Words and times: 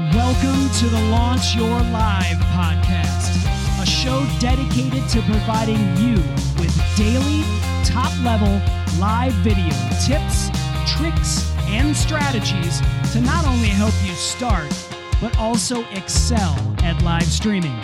Welcome 0.00 0.70
to 0.78 0.86
the 0.88 1.08
Launch 1.10 1.54
Your 1.54 1.68
Live 1.68 2.38
podcast, 2.54 3.82
a 3.82 3.84
show 3.84 4.26
dedicated 4.38 5.06
to 5.10 5.20
providing 5.20 5.76
you 5.98 6.14
with 6.58 6.74
daily, 6.96 7.42
top 7.84 8.10
level 8.24 8.48
live 8.98 9.34
video 9.44 9.68
tips, 10.02 10.48
tricks, 10.86 11.54
and 11.68 11.94
strategies 11.94 12.80
to 13.12 13.20
not 13.20 13.46
only 13.46 13.68
help 13.68 13.92
you 14.02 14.14
start, 14.14 14.72
but 15.20 15.36
also 15.38 15.84
excel 15.90 16.56
at 16.82 17.00
live 17.02 17.26
streaming. 17.26 17.78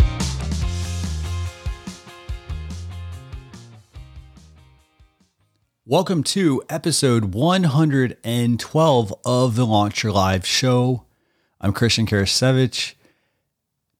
Welcome 5.84 6.22
to 6.24 6.62
episode 6.70 7.34
112 7.34 9.14
of 9.24 9.54
the 9.54 9.66
Launch 9.66 10.02
Your 10.02 10.12
Live 10.12 10.46
show. 10.46 11.05
I'm 11.58 11.72
Christian 11.72 12.04
Karasiewicz, 12.04 12.94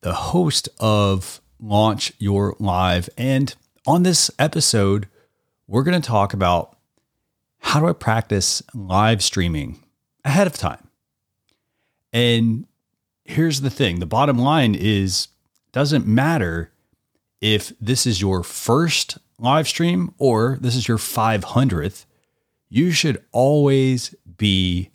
the 0.03 0.13
host 0.13 0.69
of 0.79 1.41
Launch 1.59 2.13
Your 2.19 2.55
Live. 2.59 3.09
And 3.17 3.55
on 3.87 4.03
this 4.03 4.31
episode, 4.39 5.09
we're 5.67 5.83
going 5.83 6.01
to 6.01 6.07
talk 6.07 6.35
about 6.35 6.77
how 7.61 7.81
do 7.81 7.89
I 7.89 7.95
practice 7.95 8.63
live 8.75 9.23
streaming 9.23 9.83
ahead 10.23 10.47
of 10.47 10.53
time. 10.53 10.87
And 12.13 12.67
here's 13.25 13.63
the 13.63 13.71
thing 13.71 14.01
the 14.01 14.07
bottom 14.07 14.39
line 14.39 14.75
is 14.75 15.29
doesn't 15.73 16.07
matter 16.07 16.73
if 17.41 17.73
this 17.81 18.07
is 18.07 18.21
your 18.21 18.43
first 18.43 19.17
live 19.39 19.67
stream 19.67 20.13
or 20.19 20.59
this 20.61 20.77
is 20.77 20.87
your 20.89 20.99
500th, 20.99 22.05
you 22.69 22.91
should 22.91 23.25
always 23.33 24.15
be 24.37 24.91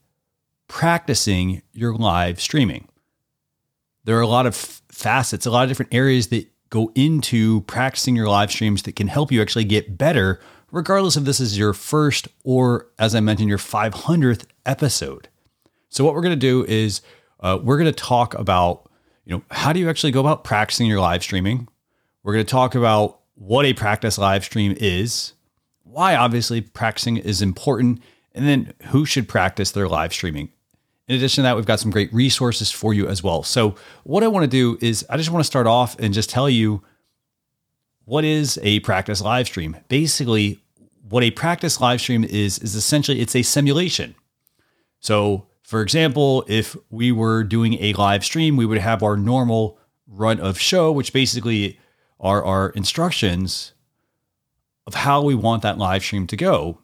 practicing 0.72 1.62
your 1.74 1.94
live 1.94 2.40
streaming. 2.40 2.88
There 4.06 4.18
are 4.18 4.22
a 4.22 4.28
lot 4.28 4.46
of 4.46 4.56
facets, 4.56 5.46
a 5.46 5.52
lot 5.52 5.64
of 5.64 5.70
different 5.70 5.94
areas 5.94 6.28
that 6.28 6.48
go 6.70 6.94
into 6.96 7.60
practicing 7.64 8.16
your 8.16 8.30
live 8.30 8.50
streams 8.50 8.84
that 8.84 8.96
can 8.96 9.10
help 9.10 9.34
you 9.34 9.42
actually 9.42 9.66
get 9.66 9.98
better, 9.98 10.40
regardless 10.72 11.18
if 11.18 11.26
this 11.26 11.42
is 11.42 11.58
your 11.58 11.74
first 11.74 12.30
or, 12.46 12.88
as 12.98 13.14
I 13.14 13.20
mentioned, 13.20 13.50
your 13.50 13.58
500th 13.58 14.46
episode. 14.66 15.28
So, 15.90 16.06
what 16.06 16.16
we're 16.16 16.22
going 16.22 16.40
to 16.40 16.48
do 16.48 16.64
is 16.64 17.02
uh, 17.42 17.60
we're 17.62 17.78
going 17.78 17.94
to 17.94 18.04
talk 18.04 18.34
about, 18.36 18.90
you 19.26 19.36
know, 19.36 19.44
how 19.52 19.74
do 19.74 19.80
you 19.82 19.90
actually 19.90 20.14
go 20.14 20.22
about 20.22 20.46
practicing 20.46 20.88
your 20.88 21.02
live 21.02 21.22
streaming? 21.22 21.68
We're 22.24 22.34
going 22.34 22.46
to 22.46 22.52
talk 22.52 22.76
about 22.76 23.20
what 23.36 23.66
a 23.66 23.74
practice 23.74 24.18
live 24.18 24.46
stream 24.46 24.74
is, 24.80 25.34
why 25.84 26.16
obviously 26.16 26.62
practicing 26.62 27.18
is 27.18 27.42
important, 27.42 28.02
and 28.34 28.48
then 28.48 28.74
who 28.88 29.06
should 29.06 29.28
practice 29.28 29.72
their 29.72 29.90
live 29.90 30.14
streaming. 30.14 30.50
In 31.08 31.16
addition 31.16 31.42
to 31.42 31.44
that, 31.44 31.56
we've 31.56 31.66
got 31.66 31.80
some 31.80 31.92
great 31.92 32.14
resources 32.14 32.72
for 32.72 32.94
you 32.94 33.08
as 33.08 33.24
well. 33.24 33.44
So, 33.44 33.76
what 34.04 34.24
I 34.24 34.28
want 34.28 34.44
to 34.44 34.50
do 34.50 34.78
is 34.82 35.06
I 35.10 35.18
just 35.18 35.30
want 35.30 35.42
to 35.44 35.48
start 35.48 35.68
off 35.68 36.00
and 36.00 36.14
just 36.14 36.30
tell 36.30 36.50
you 36.50 36.84
what 38.06 38.24
is 38.24 38.60
a 38.64 38.80
practice 38.82 39.22
live 39.22 39.48
stream. 39.48 39.78
Basically, 39.90 40.60
what 41.10 41.24
a 41.24 41.32
practice 41.32 41.82
live 41.82 42.02
stream 42.02 42.24
is 42.24 42.60
is 42.60 42.76
essentially 42.76 43.20
it's 43.20 43.36
a 43.36 43.42
simulation. 43.42 44.16
So, 45.00 45.48
for 45.64 45.82
example, 45.82 46.46
if 46.48 46.76
we 46.90 47.12
were 47.12 47.44
doing 47.44 47.78
a 47.82 47.94
live 47.94 48.24
stream, 48.24 48.56
we 48.56 48.66
would 48.66 48.78
have 48.78 49.02
our 49.04 49.18
normal 49.18 49.80
run 50.08 50.40
of 50.40 50.60
show, 50.60 50.92
which 50.92 51.14
basically 51.14 51.80
are 52.20 52.44
our 52.44 52.70
instructions 52.70 53.74
of 54.86 54.94
how 54.94 55.22
we 55.22 55.36
want 55.36 55.64
that 55.64 55.78
live 55.78 56.04
stream 56.04 56.28
to 56.28 56.38
go. 56.38 56.80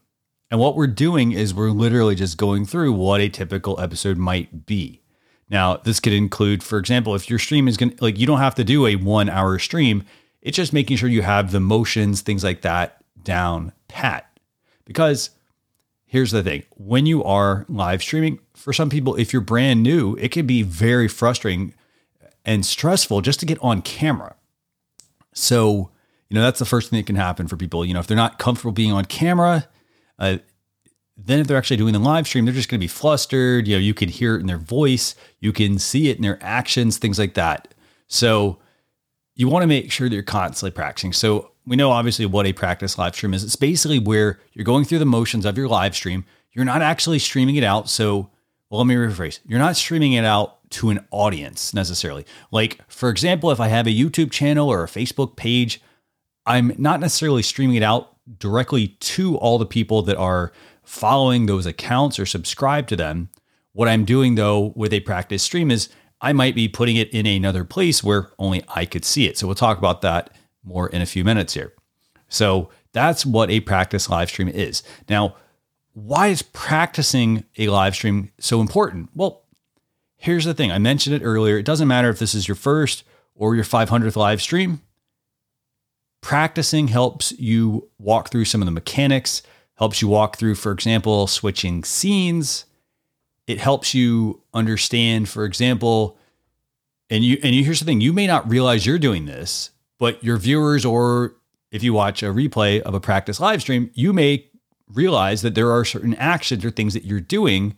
And 0.50 0.59
what 0.59 0.76
we're 0.76 0.88
doing 0.88 1.31
is 1.34 1.53
we're 1.53 1.72
literally 1.72 2.16
just 2.16 2.38
going 2.38 2.66
through 2.66 2.94
what 2.94 3.22
a 3.22 3.30
typical 3.30 3.80
episode 3.80 4.17
might 4.17 4.66
be. 4.66 5.02
Now, 5.50 5.78
this 5.78 6.00
could 6.00 6.14
include, 6.14 6.64
for 6.64 6.78
example, 6.78 7.16
if 7.16 7.30
your 7.30 7.39
stream 7.39 7.67
is 7.67 7.78
going 7.78 7.92
to, 7.92 8.04
like, 8.04 8.17
you 8.17 8.28
don't 8.28 8.39
have 8.39 8.56
to 8.56 8.64
do 8.64 8.86
a 8.86 8.95
one 8.95 9.30
hour 9.30 9.59
stream. 9.59 10.04
It's 10.42 10.56
just 10.56 10.73
making 10.73 10.98
sure 10.98 11.09
you 11.09 11.22
have 11.22 11.52
the 11.52 11.60
motions, 11.60 12.22
things 12.22 12.44
like 12.44 12.61
that 12.61 13.04
down 13.23 13.73
pat. 13.88 14.30
Because 14.86 15.32
here's 16.05 16.32
the 16.32 16.44
thing 16.44 16.64
when 16.72 17.05
you 17.05 17.23
are 17.23 17.66
live 17.70 18.02
streaming, 18.02 18.39
for 18.54 18.73
some 18.73 18.89
people, 18.89 19.16
if 19.16 19.33
you're 19.33 19.42
brand 19.42 19.83
new, 19.83 20.16
it 20.16 20.32
can 20.32 20.45
be 20.45 20.64
very 20.64 21.08
frustrating 21.08 21.73
and 22.45 22.66
stressful 22.66 23.22
just 23.22 23.39
to 23.42 23.45
get 23.45 23.61
on 23.61 23.82
camera. 23.82 24.36
So, 25.33 25.92
you 26.30 26.36
know, 26.36 26.42
that's 26.42 26.60
the 26.60 26.66
first 26.66 26.89
thing 26.89 26.98
that 26.98 27.05
can 27.05 27.16
happen 27.16 27.48
for 27.48 27.58
people. 27.58 27.86
You 27.86 27.93
know, 27.93 27.99
if 27.99 28.08
they're 28.08 28.17
not 28.17 28.39
comfortable 28.39 28.72
being 28.72 28.92
on 28.92 29.05
camera, 29.05 29.67
uh, 30.20 30.38
then 31.17 31.39
if 31.39 31.48
they're 31.48 31.58
actually 31.58 31.78
doing 31.78 31.94
the 31.94 32.00
live 32.00 32.28
stream, 32.28 32.45
they're 32.45 32.54
just 32.54 32.70
going 32.70 32.80
to 32.80 32.83
be 32.83 32.88
flustered. 32.88 33.67
You 33.67 33.76
know, 33.76 33.82
you 33.82 33.94
can 33.94 34.10
hear 34.10 34.36
it 34.36 34.42
in 34.42 34.48
their 34.48 34.58
voice, 34.58 35.16
you 35.39 35.52
can 35.52 35.80
see 35.80 36.10
it 36.10 36.17
in 36.17 36.23
their 36.23 36.38
actions, 36.42 36.98
things 36.98 37.17
like 37.17 37.33
that. 37.33 37.73
So 38.08 38.60
you 39.36 39.48
want 39.48 39.64
to 39.64 39.67
make 39.67 39.92
sure 39.92 40.08
that 40.08 40.14
you're 40.14 40.23
constantly 40.23 40.72
practicing. 40.72 41.14
So 41.14 41.52
we 41.66 41.76
know 41.76 41.92
obviously 41.92 42.26
what 42.26 42.45
a 42.45 42.54
practice 42.54 42.98
live 42.98 43.16
stream 43.16 43.33
is. 43.33 43.44
It's 43.44 43.55
basically 43.55 44.00
where 44.00 44.39
you're 44.54 44.66
going 44.66 44.86
through 44.86 45.00
the 45.00 45.05
motions 45.05 45.45
of 45.45 45.58
your 45.58 45.67
live 45.67 45.95
stream. 45.95 46.26
You're 46.54 46.66
not 46.66 46.82
actually 46.82 47.20
streaming 47.20 47.55
it 47.55 47.64
out. 47.64 47.89
So, 47.89 48.30
well, 48.70 48.80
let 48.80 48.88
me 48.88 48.95
rephrase. 48.95 49.39
You're 49.45 49.60
not 49.60 49.76
streaming 49.76 50.14
it 50.14 50.23
out 50.23 50.70
to 50.72 50.89
an 50.89 51.05
audience 51.11 51.73
necessarily. 51.73 52.26
Like, 52.52 52.80
for 52.88 53.10
example, 53.10 53.52
if 53.52 53.60
I 53.60 53.67
have 53.67 53.88
a 53.88 53.92
YouTube 53.92 54.32
channel 54.32 54.70
or 54.70 54.84
a 54.84 54.88
Facebook 54.88 55.36
page, 55.36 55.82
I'm 56.45 56.73
not 56.78 56.99
necessarily 56.99 57.44
streaming 57.44 57.76
it 57.76 57.84
out 57.84 58.17
directly 58.38 58.88
to 58.88 59.38
all 59.38 59.58
the 59.58 59.65
people 59.65 60.02
that 60.04 60.17
are 60.17 60.52
following 60.83 61.45
those 61.45 61.65
accounts 61.65 62.20
or 62.20 62.26
subscribe 62.26 62.88
to 62.88 62.95
them. 62.95 63.30
What 63.73 63.88
I'm 63.88 64.05
doing 64.05 64.36
though 64.36 64.73
with 64.76 64.93
a 64.93 65.02
practice 65.02 65.43
stream 65.43 65.71
is 65.71 65.89
I 66.21 66.33
might 66.33 66.55
be 66.55 66.67
putting 66.67 66.95
it 66.95 67.10
in 67.14 67.26
another 67.26 67.64
place 67.64 68.04
where 68.04 68.32
only 68.39 68.64
I 68.70 68.86
could 68.86 69.05
see 69.05 69.27
it. 69.27 69.37
So 69.37 69.48
we'll 69.48 69.55
talk 69.55 69.77
about 69.77 70.02
that 70.02 70.32
more 70.64 70.89
in 70.89 71.02
a 71.02 71.05
few 71.05 71.23
minutes 71.23 71.54
here. 71.54 71.73
So 72.27 72.70
that's 72.92 73.26
what 73.26 73.49
a 73.49 73.60
practice 73.60 74.10
live 74.10 74.30
stream 74.30 74.48
is. 74.48 74.83
Now, 75.08 75.36
why 75.93 76.27
is 76.27 76.42
practicing 76.42 77.43
a 77.58 77.67
live 77.70 77.95
stream 77.95 78.32
so 78.39 78.61
important? 78.61 79.10
Well, 79.16 79.43
here's 80.17 80.45
the 80.45 80.54
thing 80.54 80.71
I 80.71 80.80
mentioned 80.80 81.16
it 81.16 81.23
earlier. 81.23 81.58
It 81.58 81.66
doesn't 81.66 81.87
matter 81.87 82.10
if 82.10 82.20
this 82.20 82.36
is 82.36 82.48
your 82.48 82.55
first 82.55 83.04
or 83.36 83.55
your 83.55 83.64
500th 83.64 84.16
live 84.16 84.42
stream, 84.42 84.82
practicing 86.22 86.88
helps 86.88 87.32
you 87.33 87.89
walk 87.98 88.30
through 88.30 88.45
some 88.45 88.61
of 88.61 88.66
the 88.66 88.72
mechanics, 88.72 89.42
helps 89.76 90.02
you 90.02 90.08
walk 90.08 90.38
through, 90.38 90.55
for 90.55 90.72
example, 90.72 91.28
switching 91.28 91.83
scenes. 91.83 92.66
It 93.45 93.60
helps 93.60 93.94
you 93.94 94.42
understand, 94.54 95.30
for 95.30 95.45
example, 95.45 96.17
and 97.10 97.23
you 97.23 97.38
and 97.42 97.55
you 97.55 97.64
here's 97.64 97.80
the 97.80 97.86
thing, 97.86 98.02
you 98.02 98.11
may 98.11 98.28
not 98.28 98.50
realize 98.50 98.86
you're 98.86 99.00
doing 99.00 99.26
this, 99.26 99.72
but 99.98 100.22
your 100.23 100.38
viewers 100.38 100.83
or 100.83 101.36
if 101.72 101.83
you 101.83 101.94
watch 101.94 102.23
a 102.23 102.28
replay 102.28 102.82
of 102.82 102.94
a 102.94 102.99
practice 102.99 103.39
live 103.39 103.61
stream, 103.61 103.89
you 103.94 104.14
may 104.14 104.49
realize 104.94 105.42
that 105.42 105.55
there 105.55 105.72
are 105.72 105.86
certain 105.86 106.16
actions 106.16 106.64
or 106.64 106.72
things 106.72 106.94
that 106.94 107.05
you're 107.05 107.20
doing 107.20 107.76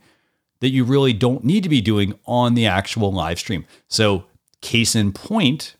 that 0.60 0.70
you 0.70 0.84
really 0.84 1.12
don't 1.12 1.44
need 1.44 1.62
to 1.62 1.68
be 1.68 1.80
doing 1.80 2.18
on 2.26 2.54
the 2.54 2.66
actual 2.66 3.12
live 3.12 3.38
stream. 3.38 3.64
So, 3.88 4.24
case 4.60 4.94
in 4.94 5.12
point, 5.12 5.76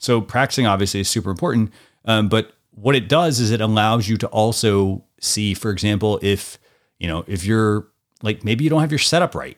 so 0.00 0.20
practicing 0.20 0.66
obviously 0.66 1.00
is 1.00 1.08
super 1.08 1.30
important, 1.30 1.72
um, 2.06 2.28
but 2.28 2.54
what 2.70 2.96
it 2.96 3.08
does 3.08 3.38
is 3.38 3.50
it 3.50 3.60
allows 3.60 4.08
you 4.08 4.16
to 4.16 4.26
also 4.28 5.04
see, 5.20 5.54
for 5.54 5.70
example, 5.70 6.18
if 6.22 6.58
you 6.98 7.06
know 7.06 7.24
if 7.28 7.44
you're 7.44 7.86
like 8.22 8.42
maybe 8.42 8.64
you 8.64 8.70
don't 8.70 8.80
have 8.80 8.90
your 8.90 8.98
setup 8.98 9.34
right. 9.34 9.56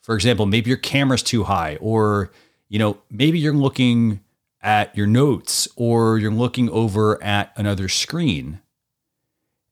For 0.00 0.14
example, 0.14 0.46
maybe 0.46 0.68
your 0.68 0.78
camera's 0.78 1.22
too 1.22 1.44
high, 1.44 1.76
or 1.80 2.32
you 2.68 2.78
know 2.78 2.96
maybe 3.10 3.38
you're 3.38 3.52
looking 3.52 4.20
at 4.62 4.96
your 4.96 5.06
notes 5.06 5.68
or 5.76 6.18
you're 6.18 6.32
looking 6.32 6.70
over 6.70 7.22
at 7.22 7.52
another 7.56 7.88
screen 7.88 8.60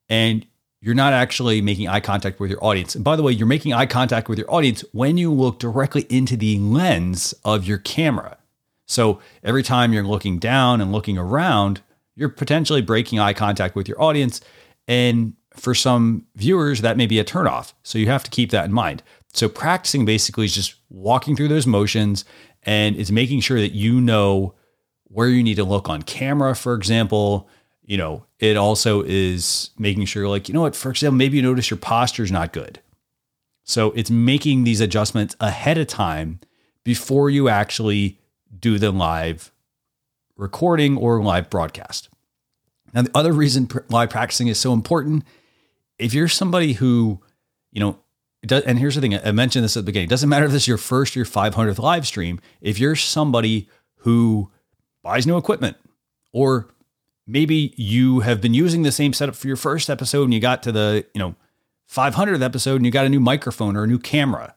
and 0.09 0.45
you're 0.81 0.95
not 0.95 1.13
actually 1.13 1.61
making 1.61 1.87
eye 1.87 2.01
contact 2.01 2.39
with 2.39 2.49
your 2.49 2.63
audience. 2.63 2.95
And 2.95 3.03
by 3.03 3.15
the 3.15 3.23
way, 3.23 3.31
you're 3.31 3.47
making 3.47 3.71
eye 3.71 3.85
contact 3.85 4.27
with 4.27 4.37
your 4.37 4.51
audience 4.53 4.83
when 4.91 5.17
you 5.17 5.31
look 5.31 5.59
directly 5.59 6.05
into 6.09 6.35
the 6.35 6.57
lens 6.59 7.33
of 7.45 7.65
your 7.65 7.77
camera. 7.77 8.37
So 8.91 9.19
every 9.41 9.63
time 9.63 9.93
you're 9.93 10.03
looking 10.03 10.37
down 10.37 10.81
and 10.81 10.91
looking 10.91 11.17
around, 11.17 11.81
you're 12.15 12.29
potentially 12.29 12.81
breaking 12.81 13.19
eye 13.19 13.33
contact 13.33 13.73
with 13.73 13.87
your 13.87 14.01
audience. 14.01 14.41
And 14.87 15.33
for 15.55 15.73
some 15.73 16.25
viewers, 16.35 16.81
that 16.81 16.97
may 16.97 17.05
be 17.05 17.17
a 17.17 17.23
turnoff. 17.23 17.73
So 17.83 17.97
you 17.97 18.07
have 18.07 18.23
to 18.25 18.29
keep 18.29 18.51
that 18.51 18.65
in 18.65 18.73
mind. 18.73 19.01
So 19.33 19.47
practicing 19.47 20.03
basically 20.03 20.45
is 20.45 20.53
just 20.53 20.75
walking 20.89 21.37
through 21.37 21.47
those 21.47 21.65
motions 21.65 22.25
and 22.63 22.97
it's 22.97 23.11
making 23.11 23.39
sure 23.39 23.59
that 23.59 23.71
you 23.71 24.01
know 24.01 24.55
where 25.05 25.29
you 25.29 25.41
need 25.41 25.55
to 25.55 25.63
look 25.63 25.87
on 25.87 26.01
camera, 26.01 26.53
for 26.53 26.73
example. 26.73 27.47
You 27.83 27.97
know, 27.97 28.25
it 28.39 28.57
also 28.57 29.03
is 29.03 29.71
making 29.79 30.05
sure, 30.05 30.27
like, 30.27 30.49
you 30.49 30.53
know 30.53 30.61
what, 30.61 30.75
for 30.75 30.89
example, 30.89 31.17
maybe 31.17 31.37
you 31.37 31.43
notice 31.43 31.69
your 31.69 31.77
posture 31.77 32.23
is 32.23 32.31
not 32.31 32.51
good. 32.53 32.79
So 33.63 33.91
it's 33.91 34.11
making 34.11 34.65
these 34.65 34.81
adjustments 34.81 35.35
ahead 35.39 35.77
of 35.77 35.87
time 35.87 36.41
before 36.83 37.29
you 37.29 37.47
actually 37.47 38.20
do 38.57 38.77
the 38.77 38.91
live 38.91 39.51
recording 40.35 40.97
or 40.97 41.21
live 41.21 41.49
broadcast. 41.49 42.09
Now, 42.93 43.03
the 43.03 43.11
other 43.15 43.31
reason 43.31 43.69
live 43.89 44.09
practicing 44.09 44.47
is 44.47 44.59
so 44.59 44.73
important, 44.73 45.23
if 45.97 46.13
you're 46.13 46.27
somebody 46.27 46.73
who, 46.73 47.21
you 47.71 47.79
know, 47.79 47.99
does, 48.45 48.63
and 48.63 48.79
here's 48.79 48.95
the 48.95 49.01
thing 49.01 49.15
I 49.15 49.31
mentioned 49.31 49.63
this 49.63 49.77
at 49.77 49.81
the 49.81 49.85
beginning. 49.85 50.09
Doesn't 50.09 50.27
matter 50.27 50.45
if 50.45 50.51
this 50.51 50.63
is 50.63 50.67
your 50.67 50.77
first 50.77 51.15
or 51.15 51.19
your 51.19 51.25
500th 51.25 51.77
live 51.77 52.07
stream. 52.07 52.39
If 52.59 52.79
you're 52.79 52.95
somebody 52.95 53.69
who 53.97 54.49
buys 55.03 55.27
new 55.27 55.37
equipment, 55.37 55.77
or 56.33 56.67
maybe 57.27 57.73
you 57.77 58.21
have 58.21 58.41
been 58.41 58.53
using 58.53 58.81
the 58.81 58.91
same 58.91 59.13
setup 59.13 59.35
for 59.35 59.47
your 59.47 59.57
first 59.57 59.89
episode 59.89 60.23
and 60.23 60.33
you 60.33 60.39
got 60.39 60.63
to 60.63 60.71
the, 60.71 61.05
you 61.13 61.19
know, 61.19 61.35
500th 61.89 62.41
episode 62.41 62.77
and 62.77 62.85
you 62.85 62.91
got 62.91 63.05
a 63.05 63.09
new 63.09 63.19
microphone 63.19 63.75
or 63.75 63.83
a 63.83 63.87
new 63.87 63.99
camera, 63.99 64.55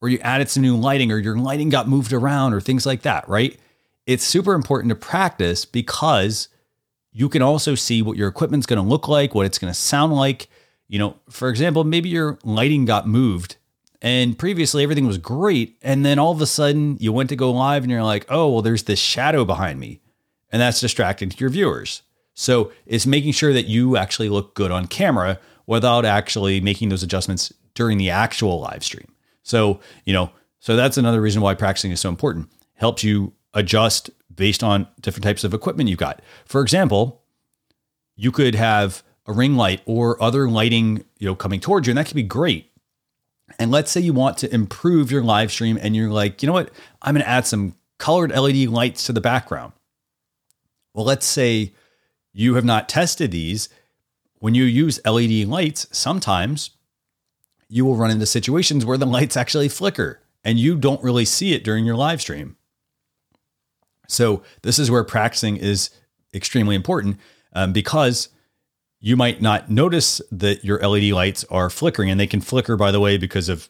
or 0.00 0.08
you 0.08 0.18
added 0.20 0.48
some 0.48 0.62
new 0.62 0.76
lighting 0.76 1.10
or 1.10 1.18
your 1.18 1.36
lighting 1.36 1.68
got 1.68 1.88
moved 1.88 2.12
around 2.12 2.54
or 2.54 2.60
things 2.60 2.86
like 2.86 3.02
that, 3.02 3.28
right? 3.28 3.58
It's 4.06 4.24
super 4.24 4.54
important 4.54 4.90
to 4.90 4.96
practice 4.96 5.64
because 5.64 6.48
you 7.12 7.28
can 7.28 7.42
also 7.42 7.74
see 7.74 8.00
what 8.00 8.16
your 8.16 8.28
equipment's 8.28 8.66
going 8.66 8.82
to 8.82 8.88
look 8.88 9.08
like, 9.08 9.34
what 9.34 9.46
it's 9.46 9.58
going 9.58 9.72
to 9.72 9.78
sound 9.78 10.14
like. 10.14 10.48
You 10.86 10.98
know, 10.98 11.16
for 11.28 11.48
example, 11.48 11.84
maybe 11.84 12.08
your 12.08 12.38
lighting 12.44 12.84
got 12.84 13.06
moved 13.06 13.56
and 14.00 14.38
previously 14.38 14.82
everything 14.82 15.06
was 15.06 15.18
great. 15.18 15.76
And 15.82 16.04
then 16.04 16.18
all 16.18 16.32
of 16.32 16.40
a 16.40 16.46
sudden 16.46 16.96
you 17.00 17.12
went 17.12 17.28
to 17.30 17.36
go 17.36 17.50
live 17.50 17.82
and 17.82 17.90
you're 17.90 18.04
like, 18.04 18.24
oh, 18.28 18.48
well, 18.48 18.62
there's 18.62 18.84
this 18.84 18.98
shadow 18.98 19.44
behind 19.44 19.80
me. 19.80 20.00
And 20.50 20.62
that's 20.62 20.80
distracting 20.80 21.28
to 21.28 21.36
your 21.38 21.50
viewers. 21.50 22.02
So 22.34 22.72
it's 22.86 23.06
making 23.06 23.32
sure 23.32 23.52
that 23.52 23.66
you 23.66 23.96
actually 23.96 24.28
look 24.28 24.54
good 24.54 24.70
on 24.70 24.86
camera 24.86 25.40
without 25.66 26.04
actually 26.04 26.60
making 26.60 26.88
those 26.88 27.02
adjustments 27.02 27.52
during 27.74 27.98
the 27.98 28.10
actual 28.10 28.60
live 28.60 28.84
stream. 28.84 29.08
So, 29.48 29.80
you 30.04 30.12
know, 30.12 30.30
so 30.60 30.76
that's 30.76 30.98
another 30.98 31.22
reason 31.22 31.40
why 31.40 31.54
practicing 31.54 31.90
is 31.90 32.00
so 32.00 32.10
important. 32.10 32.50
Helps 32.74 33.02
you 33.02 33.32
adjust 33.54 34.10
based 34.34 34.62
on 34.62 34.86
different 35.00 35.24
types 35.24 35.42
of 35.42 35.54
equipment 35.54 35.88
you've 35.88 35.98
got. 35.98 36.20
For 36.44 36.60
example, 36.60 37.22
you 38.14 38.30
could 38.30 38.54
have 38.54 39.02
a 39.26 39.32
ring 39.32 39.56
light 39.56 39.80
or 39.86 40.22
other 40.22 40.50
lighting, 40.50 41.02
you 41.18 41.26
know, 41.26 41.34
coming 41.34 41.60
towards 41.60 41.86
you, 41.86 41.92
and 41.92 41.98
that 41.98 42.06
could 42.06 42.14
be 42.14 42.22
great. 42.22 42.70
And 43.58 43.70
let's 43.70 43.90
say 43.90 44.02
you 44.02 44.12
want 44.12 44.36
to 44.38 44.54
improve 44.54 45.10
your 45.10 45.22
live 45.22 45.50
stream 45.50 45.78
and 45.80 45.96
you're 45.96 46.10
like, 46.10 46.42
you 46.42 46.46
know 46.46 46.52
what? 46.52 46.70
I'm 47.00 47.14
going 47.14 47.24
to 47.24 47.28
add 47.28 47.46
some 47.46 47.74
colored 47.96 48.30
LED 48.30 48.68
lights 48.68 49.04
to 49.04 49.14
the 49.14 49.20
background. 49.22 49.72
Well, 50.92 51.06
let's 51.06 51.24
say 51.24 51.72
you 52.34 52.54
have 52.56 52.66
not 52.66 52.88
tested 52.88 53.30
these. 53.30 53.70
When 54.40 54.54
you 54.54 54.64
use 54.64 55.00
LED 55.06 55.48
lights, 55.48 55.86
sometimes 55.90 56.70
you 57.68 57.84
will 57.84 57.96
run 57.96 58.10
into 58.10 58.26
situations 58.26 58.84
where 58.84 58.98
the 58.98 59.06
lights 59.06 59.36
actually 59.36 59.68
flicker 59.68 60.20
and 60.44 60.58
you 60.58 60.76
don't 60.76 61.02
really 61.02 61.24
see 61.24 61.52
it 61.52 61.64
during 61.64 61.84
your 61.84 61.96
live 61.96 62.20
stream. 62.20 62.56
So, 64.08 64.42
this 64.62 64.78
is 64.78 64.90
where 64.90 65.04
practicing 65.04 65.56
is 65.56 65.90
extremely 66.32 66.74
important 66.74 67.18
um, 67.52 67.72
because 67.72 68.30
you 69.00 69.16
might 69.16 69.40
not 69.42 69.70
notice 69.70 70.20
that 70.32 70.64
your 70.64 70.78
LED 70.86 71.12
lights 71.12 71.44
are 71.50 71.70
flickering, 71.70 72.10
and 72.10 72.18
they 72.18 72.26
can 72.26 72.40
flicker, 72.40 72.76
by 72.76 72.90
the 72.90 73.00
way, 73.00 73.16
because 73.16 73.48
of 73.48 73.68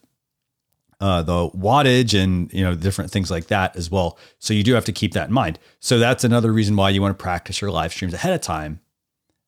uh, 1.01 1.23
the 1.23 1.51
wattage 1.51 2.21
and 2.21 2.53
you 2.53 2.63
know 2.65 2.75
different 2.75 3.11
things 3.11 3.31
like 3.31 3.49
that 3.49 3.77
as 3.77 3.91
well. 3.91 4.19
So 4.39 4.55
you 4.55 4.63
do 4.63 4.75
have 4.75 4.85
to 4.87 4.93
keep 4.93 5.13
that 5.15 5.29
in 5.29 5.35
mind. 5.35 5.59
So 5.81 5.99
that's 5.99 6.25
another 6.25 6.53
reason 6.53 6.77
why 6.77 6.91
you 6.91 7.03
want 7.03 7.17
to 7.17 7.23
practice 7.23 7.61
your 7.61 7.71
live 7.71 7.93
streams 7.93 8.15
ahead 8.15 8.33
of 8.33 8.41
time, 8.41 8.81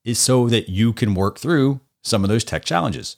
is 0.04 0.18
so 0.18 0.48
that 0.48 0.68
you 0.68 0.92
can 0.92 1.14
work 1.14 1.38
through 1.38 1.80
some 2.02 2.24
of 2.24 2.30
those 2.30 2.44
tech 2.44 2.64
challenges. 2.64 3.16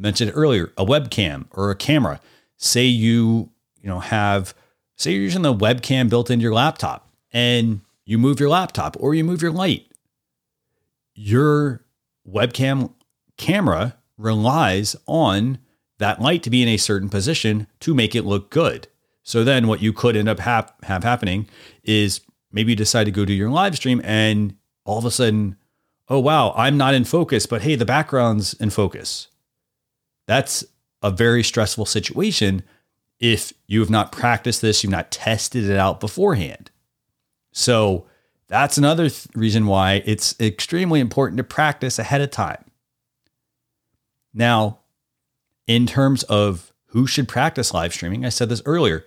Mentioned 0.00 0.32
earlier, 0.34 0.72
a 0.76 0.84
webcam 0.84 1.46
or 1.50 1.70
a 1.70 1.76
camera. 1.76 2.20
Say 2.56 2.84
you 2.84 3.50
you 3.80 3.88
know 3.88 4.00
have 4.00 4.54
say 4.96 5.12
you're 5.12 5.22
using 5.22 5.42
the 5.42 5.54
webcam 5.54 6.08
built 6.08 6.30
into 6.30 6.42
your 6.42 6.54
laptop 6.54 7.08
and 7.32 7.80
you 8.04 8.18
move 8.18 8.40
your 8.40 8.48
laptop 8.48 8.96
or 9.00 9.14
you 9.14 9.24
move 9.24 9.40
your 9.40 9.52
light 9.52 9.90
your 11.22 11.84
webcam 12.26 12.92
camera 13.36 13.94
relies 14.16 14.96
on 15.06 15.58
that 15.98 16.20
light 16.20 16.42
to 16.42 16.50
be 16.50 16.62
in 16.62 16.68
a 16.68 16.78
certain 16.78 17.10
position 17.10 17.66
to 17.80 17.94
make 17.94 18.14
it 18.14 18.24
look 18.24 18.50
good. 18.50 18.88
So 19.22 19.44
then 19.44 19.66
what 19.66 19.82
you 19.82 19.92
could 19.92 20.16
end 20.16 20.28
up 20.28 20.38
have 20.38 20.72
happening 20.82 21.46
is 21.84 22.22
maybe 22.50 22.72
you 22.72 22.76
decide 22.76 23.04
to 23.04 23.10
go 23.10 23.26
do 23.26 23.34
your 23.34 23.50
live 23.50 23.76
stream 23.76 24.00
and 24.02 24.56
all 24.84 24.98
of 24.98 25.04
a 25.04 25.10
sudden, 25.10 25.56
oh 26.08 26.18
wow, 26.18 26.54
I'm 26.56 26.78
not 26.78 26.94
in 26.94 27.04
focus, 27.04 27.44
but 27.44 27.62
hey, 27.62 27.74
the 27.74 27.84
background's 27.84 28.54
in 28.54 28.70
focus. 28.70 29.28
That's 30.30 30.64
a 31.02 31.10
very 31.10 31.42
stressful 31.42 31.86
situation 31.86 32.62
if 33.18 33.52
you 33.66 33.80
have 33.80 33.90
not 33.90 34.12
practiced 34.12 34.62
this, 34.62 34.84
you've 34.84 34.92
not 34.92 35.10
tested 35.10 35.68
it 35.68 35.76
out 35.76 35.98
beforehand. 35.98 36.70
So 37.50 38.06
that's 38.46 38.78
another 38.78 39.08
th- 39.08 39.26
reason 39.34 39.66
why 39.66 40.04
it's 40.06 40.38
extremely 40.38 41.00
important 41.00 41.38
to 41.38 41.42
practice 41.42 41.98
ahead 41.98 42.20
of 42.20 42.30
time. 42.30 42.64
Now, 44.32 44.78
in 45.66 45.84
terms 45.84 46.22
of 46.22 46.72
who 46.90 47.08
should 47.08 47.26
practice 47.26 47.74
live 47.74 47.92
streaming, 47.92 48.24
I 48.24 48.28
said 48.28 48.50
this 48.50 48.62
earlier. 48.64 49.04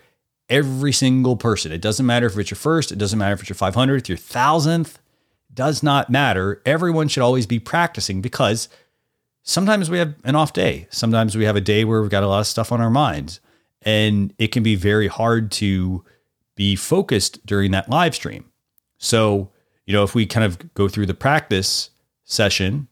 Every 0.49 0.91
single 0.91 1.37
person, 1.37 1.71
it 1.71 1.79
doesn't 1.79 2.05
matter 2.05 2.25
if 2.25 2.37
it's 2.37 2.51
your 2.51 2.57
first, 2.57 2.91
it 2.91 2.97
doesn't 2.97 3.17
matter 3.17 3.35
if 3.35 3.39
it's 3.39 3.49
your 3.49 3.55
500th, 3.55 4.09
your 4.09 4.17
thousandth, 4.17 4.99
does 5.53 5.81
not 5.81 6.09
matter. 6.09 6.61
Everyone 6.65 7.07
should 7.07 7.23
always 7.23 7.45
be 7.45 7.59
practicing 7.59 8.21
because 8.21 8.67
sometimes 9.43 9.89
we 9.89 9.99
have 9.99 10.15
an 10.23 10.35
off 10.35 10.53
day. 10.53 10.87
Sometimes 10.89 11.37
we 11.37 11.45
have 11.45 11.55
a 11.55 11.61
day 11.61 11.85
where 11.85 12.01
we've 12.01 12.09
got 12.09 12.23
a 12.23 12.27
lot 12.27 12.39
of 12.39 12.47
stuff 12.47 12.71
on 12.71 12.81
our 12.81 12.89
minds, 12.89 13.39
and 13.81 14.33
it 14.37 14.47
can 14.47 14.63
be 14.63 14.75
very 14.75 15.07
hard 15.07 15.51
to 15.53 16.03
be 16.55 16.75
focused 16.75 17.45
during 17.45 17.71
that 17.71 17.89
live 17.89 18.15
stream. 18.15 18.45
So, 18.97 19.51
you 19.85 19.93
know, 19.93 20.03
if 20.03 20.15
we 20.15 20.25
kind 20.25 20.45
of 20.45 20.73
go 20.73 20.87
through 20.87 21.07
the 21.07 21.13
practice 21.13 21.89
session, 22.23 22.87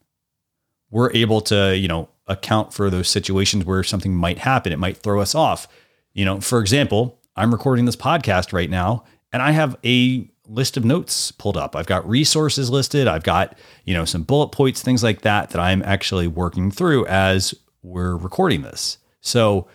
we're 0.90 1.12
able 1.14 1.42
to, 1.42 1.78
you 1.78 1.88
know, 1.88 2.10
account 2.28 2.74
for 2.74 2.90
those 2.90 3.08
situations 3.08 3.66
where 3.66 3.84
something 3.84 4.16
might 4.16 4.40
happen. 4.40 4.74
It 4.74 4.80
might 4.80 4.98
throw 4.98 5.22
us 5.22 5.36
off. 5.36 5.68
You 6.14 6.26
know, 6.26 6.42
for 6.42 6.60
example, 6.60 7.20
I'm 7.36 7.52
recording 7.52 7.86
this 7.86 7.96
podcast 7.96 8.54
right 8.54 8.70
now 8.70 9.06
and 9.32 9.42
I 9.42 9.52
have 9.52 9.78
a 9.86 10.30
list 10.52 10.78
of 10.78 10.84
notes 10.86 11.32
pulled 11.32 11.58
up. 11.58 11.76
I've 11.76 11.88
got 11.88 12.08
resources 12.08 12.70
listed. 12.70 13.08
I've 13.08 13.24
got, 13.24 13.58
you 13.86 13.94
know, 13.94 14.06
some 14.06 14.24
bullet 14.24 14.50
points, 14.50 14.82
things 14.82 15.04
like 15.04 15.22
that 15.22 15.52
that 15.52 15.60
I'm 15.60 15.82
actually 15.84 16.28
working 16.28 16.72
through 16.72 17.06
as 17.08 17.56
we're 17.82 18.16
recording 18.16 18.62
this. 18.62 18.98
So, 19.22 19.68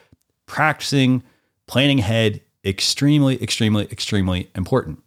practicing, 0.46 1.23
planning 1.67 2.00
ahead, 2.00 2.40
extremely, 2.64 3.43
extremely, 3.43 3.84
extremely 3.90 4.50
important. 4.55 5.02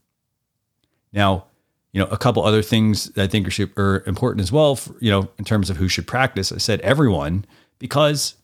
Now, 1.14 1.46
you 1.92 2.00
know, 2.00 2.08
a 2.08 2.18
couple 2.18 2.44
other 2.44 2.62
things 2.62 3.06
that 3.12 3.24
I 3.24 3.28
think 3.28 3.48
are, 3.48 3.82
are 3.82 4.04
important 4.06 4.42
as 4.42 4.52
well, 4.52 4.76
for, 4.76 4.96
you 5.00 5.10
know, 5.10 5.30
in 5.38 5.46
terms 5.46 5.70
of 5.70 5.78
who 5.78 5.88
should 5.88 6.08
practice. 6.08 6.52
I 6.52 6.58
said 6.58 6.82
everyone, 6.82 7.46
because 7.80 8.36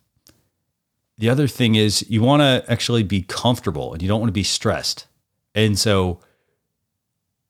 the 1.18 1.30
other 1.30 1.48
thing 1.48 1.75
is 1.75 2.10
you 2.10 2.22
want 2.22 2.42
to 2.42 2.72
actually 2.72 3.04
be 3.04 3.22
comfortable 3.22 3.94
and 3.94 4.01
you 4.01 4.08
don't 4.08 4.20
want 4.20 4.29
to 4.29 4.34
be 4.34 4.44
stressed. 4.44 5.08
And 5.53 5.77
so 5.79 6.20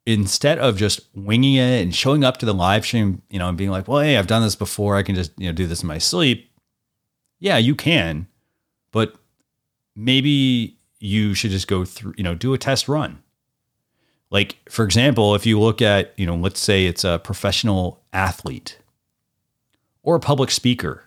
instead 0.06 0.60
of 0.60 0.78
just 0.78 1.02
winging 1.16 1.56
it 1.56 1.82
and 1.82 1.96
showing 1.96 2.24
up 2.24 2.38
to 2.38 2.46
the 2.46 2.54
live 2.54 2.86
stream, 2.86 3.22
you 3.30 3.40
know, 3.40 3.50
and 3.50 3.58
being 3.58 3.72
like, 3.72 3.88
well, 3.88 4.02
hey, 4.02 4.18
I've 4.18 4.28
done 4.28 4.44
this 4.44 4.56
before. 4.56 4.96
I 4.96 5.04
can 5.04 5.16
just, 5.16 5.32
you 5.38 5.48
know, 5.48 5.54
do 5.54 5.68
this 5.68 5.82
in 5.82 5.88
my 5.88 5.98
sleep. 5.98 6.52
Yeah, 7.40 7.58
you 7.58 7.76
can, 7.76 8.28
but 8.92 9.16
maybe 9.96 10.78
you 11.00 11.34
should 11.34 11.52
just 11.52 11.68
go 11.68 11.86
through, 11.86 12.14
you 12.18 12.24
know, 12.24 12.36
do 12.36 12.54
a 12.54 12.58
test 12.58 12.88
run 12.88 13.22
like, 14.32 14.58
for 14.70 14.84
example, 14.84 15.36
if 15.36 15.46
you 15.46 15.60
look 15.60 15.82
at, 15.82 16.14
you 16.18 16.26
know, 16.26 16.36
let's 16.36 16.60
say 16.60 16.86
it's 16.86 17.04
a 17.04 17.20
professional 17.24 18.04
athlete 18.12 18.80
or 20.04 20.16
a 20.16 20.20
public 20.20 20.52
speaker, 20.52 21.04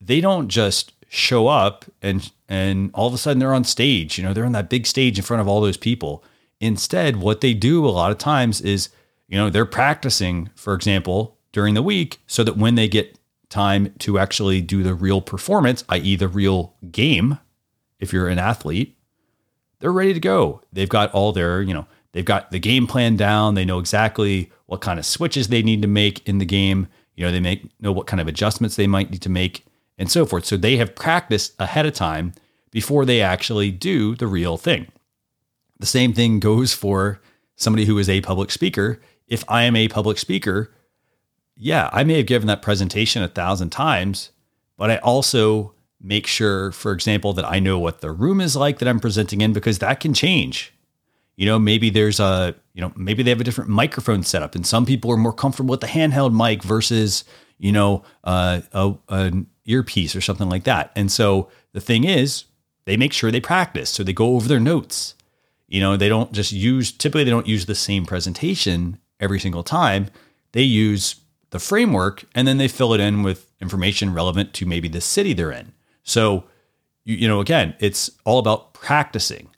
they 0.00 0.20
don't 0.20 0.48
just 0.48 0.92
show 1.08 1.46
up 1.46 1.84
and 2.02 2.32
and 2.48 2.90
all 2.94 3.06
of 3.06 3.14
a 3.14 3.18
sudden 3.18 3.38
they're 3.38 3.52
on 3.52 3.64
stage, 3.64 4.18
you 4.18 4.24
know, 4.24 4.32
they're 4.32 4.46
on 4.46 4.52
that 4.52 4.70
big 4.70 4.86
stage 4.86 5.18
in 5.18 5.24
front 5.24 5.40
of 5.40 5.48
all 5.48 5.60
those 5.60 5.76
people. 5.76 6.24
Instead, 6.60 7.16
what 7.16 7.40
they 7.40 7.54
do 7.54 7.86
a 7.86 7.90
lot 7.90 8.10
of 8.10 8.18
times 8.18 8.60
is, 8.60 8.88
you 9.28 9.36
know, 9.36 9.50
they're 9.50 9.66
practicing, 9.66 10.50
for 10.54 10.74
example, 10.74 11.36
during 11.52 11.74
the 11.74 11.82
week 11.82 12.20
so 12.26 12.42
that 12.44 12.56
when 12.56 12.74
they 12.74 12.88
get 12.88 13.18
time 13.48 13.92
to 13.98 14.18
actually 14.18 14.60
do 14.60 14.82
the 14.82 14.94
real 14.94 15.20
performance, 15.20 15.84
i.e., 15.88 16.16
the 16.16 16.28
real 16.28 16.74
game, 16.90 17.38
if 17.98 18.12
you're 18.12 18.28
an 18.28 18.38
athlete, 18.38 18.96
they're 19.78 19.92
ready 19.92 20.14
to 20.14 20.20
go. 20.20 20.62
They've 20.72 20.88
got 20.88 21.12
all 21.12 21.32
their, 21.32 21.62
you 21.62 21.74
know, 21.74 21.86
they've 22.12 22.24
got 22.24 22.50
the 22.50 22.58
game 22.58 22.86
plan 22.86 23.16
down. 23.16 23.54
They 23.54 23.64
know 23.64 23.78
exactly 23.78 24.50
what 24.66 24.80
kind 24.80 24.98
of 24.98 25.06
switches 25.06 25.48
they 25.48 25.62
need 25.62 25.82
to 25.82 25.88
make 25.88 26.26
in 26.28 26.38
the 26.38 26.44
game. 26.44 26.88
You 27.14 27.26
know, 27.26 27.32
they 27.32 27.40
make 27.40 27.70
know 27.80 27.92
what 27.92 28.06
kind 28.06 28.20
of 28.20 28.28
adjustments 28.28 28.76
they 28.76 28.86
might 28.86 29.10
need 29.10 29.22
to 29.22 29.30
make 29.30 29.64
and 29.98 30.10
so 30.10 30.26
forth. 30.26 30.44
So 30.44 30.56
they 30.56 30.76
have 30.76 30.94
practiced 30.94 31.54
ahead 31.58 31.86
of 31.86 31.94
time 31.94 32.32
before 32.70 33.04
they 33.04 33.22
actually 33.22 33.70
do 33.70 34.14
the 34.14 34.26
real 34.26 34.56
thing. 34.56 34.88
The 35.78 35.86
same 35.86 36.12
thing 36.12 36.40
goes 36.40 36.72
for 36.72 37.20
somebody 37.56 37.84
who 37.84 37.98
is 37.98 38.08
a 38.08 38.20
public 38.20 38.50
speaker. 38.50 39.00
If 39.26 39.44
I 39.48 39.64
am 39.64 39.76
a 39.76 39.88
public 39.88 40.18
speaker, 40.18 40.72
yeah, 41.56 41.90
I 41.92 42.04
may 42.04 42.18
have 42.18 42.26
given 42.26 42.48
that 42.48 42.62
presentation 42.62 43.22
a 43.22 43.28
thousand 43.28 43.70
times, 43.70 44.30
but 44.76 44.90
I 44.90 44.98
also 44.98 45.74
make 46.00 46.26
sure, 46.26 46.72
for 46.72 46.92
example, 46.92 47.32
that 47.32 47.44
I 47.44 47.58
know 47.58 47.78
what 47.78 48.00
the 48.00 48.12
room 48.12 48.40
is 48.40 48.56
like 48.56 48.78
that 48.78 48.88
I'm 48.88 49.00
presenting 49.00 49.40
in 49.40 49.52
because 49.52 49.78
that 49.78 50.00
can 50.00 50.14
change. 50.14 50.72
You 51.36 51.46
know, 51.46 51.58
maybe 51.58 51.90
there's 51.90 52.20
a, 52.20 52.54
you 52.74 52.80
know, 52.80 52.92
maybe 52.96 53.22
they 53.22 53.30
have 53.30 53.40
a 53.40 53.44
different 53.44 53.70
microphone 53.70 54.22
setup 54.22 54.54
and 54.54 54.66
some 54.66 54.86
people 54.86 55.10
are 55.10 55.16
more 55.16 55.32
comfortable 55.32 55.72
with 55.72 55.80
the 55.80 55.86
handheld 55.86 56.34
mic 56.34 56.62
versus, 56.62 57.24
you 57.58 57.72
know, 57.72 58.02
uh, 58.24 58.60
a, 58.72 58.94
a 59.08 59.32
earpiece 59.66 60.14
or 60.14 60.20
something 60.20 60.48
like 60.48 60.64
that. 60.64 60.92
And 60.94 61.10
so 61.10 61.48
the 61.72 61.80
thing 61.80 62.04
is, 62.04 62.44
they 62.84 62.96
make 62.96 63.12
sure 63.12 63.30
they 63.30 63.40
practice. 63.40 63.90
So 63.90 64.02
they 64.02 64.12
go 64.12 64.36
over 64.36 64.48
their 64.48 64.60
notes. 64.60 65.14
You 65.68 65.80
know, 65.80 65.96
they 65.96 66.08
don't 66.08 66.32
just 66.32 66.52
use, 66.52 66.92
typically, 66.92 67.24
they 67.24 67.30
don't 67.30 67.46
use 67.46 67.66
the 67.66 67.74
same 67.74 68.06
presentation 68.06 68.98
every 69.20 69.40
single 69.40 69.62
time. 69.62 70.08
They 70.52 70.62
use 70.62 71.16
the 71.50 71.58
framework 71.58 72.24
and 72.34 72.46
then 72.46 72.58
they 72.58 72.68
fill 72.68 72.92
it 72.94 73.00
in 73.00 73.22
with 73.22 73.50
information 73.60 74.14
relevant 74.14 74.52
to 74.54 74.66
maybe 74.66 74.88
the 74.88 75.00
city 75.00 75.32
they're 75.32 75.52
in. 75.52 75.72
So, 76.02 76.44
you, 77.04 77.16
you 77.16 77.28
know, 77.28 77.40
again, 77.40 77.74
it's 77.80 78.10
all 78.24 78.38
about 78.38 78.74
practicing. 78.74 79.48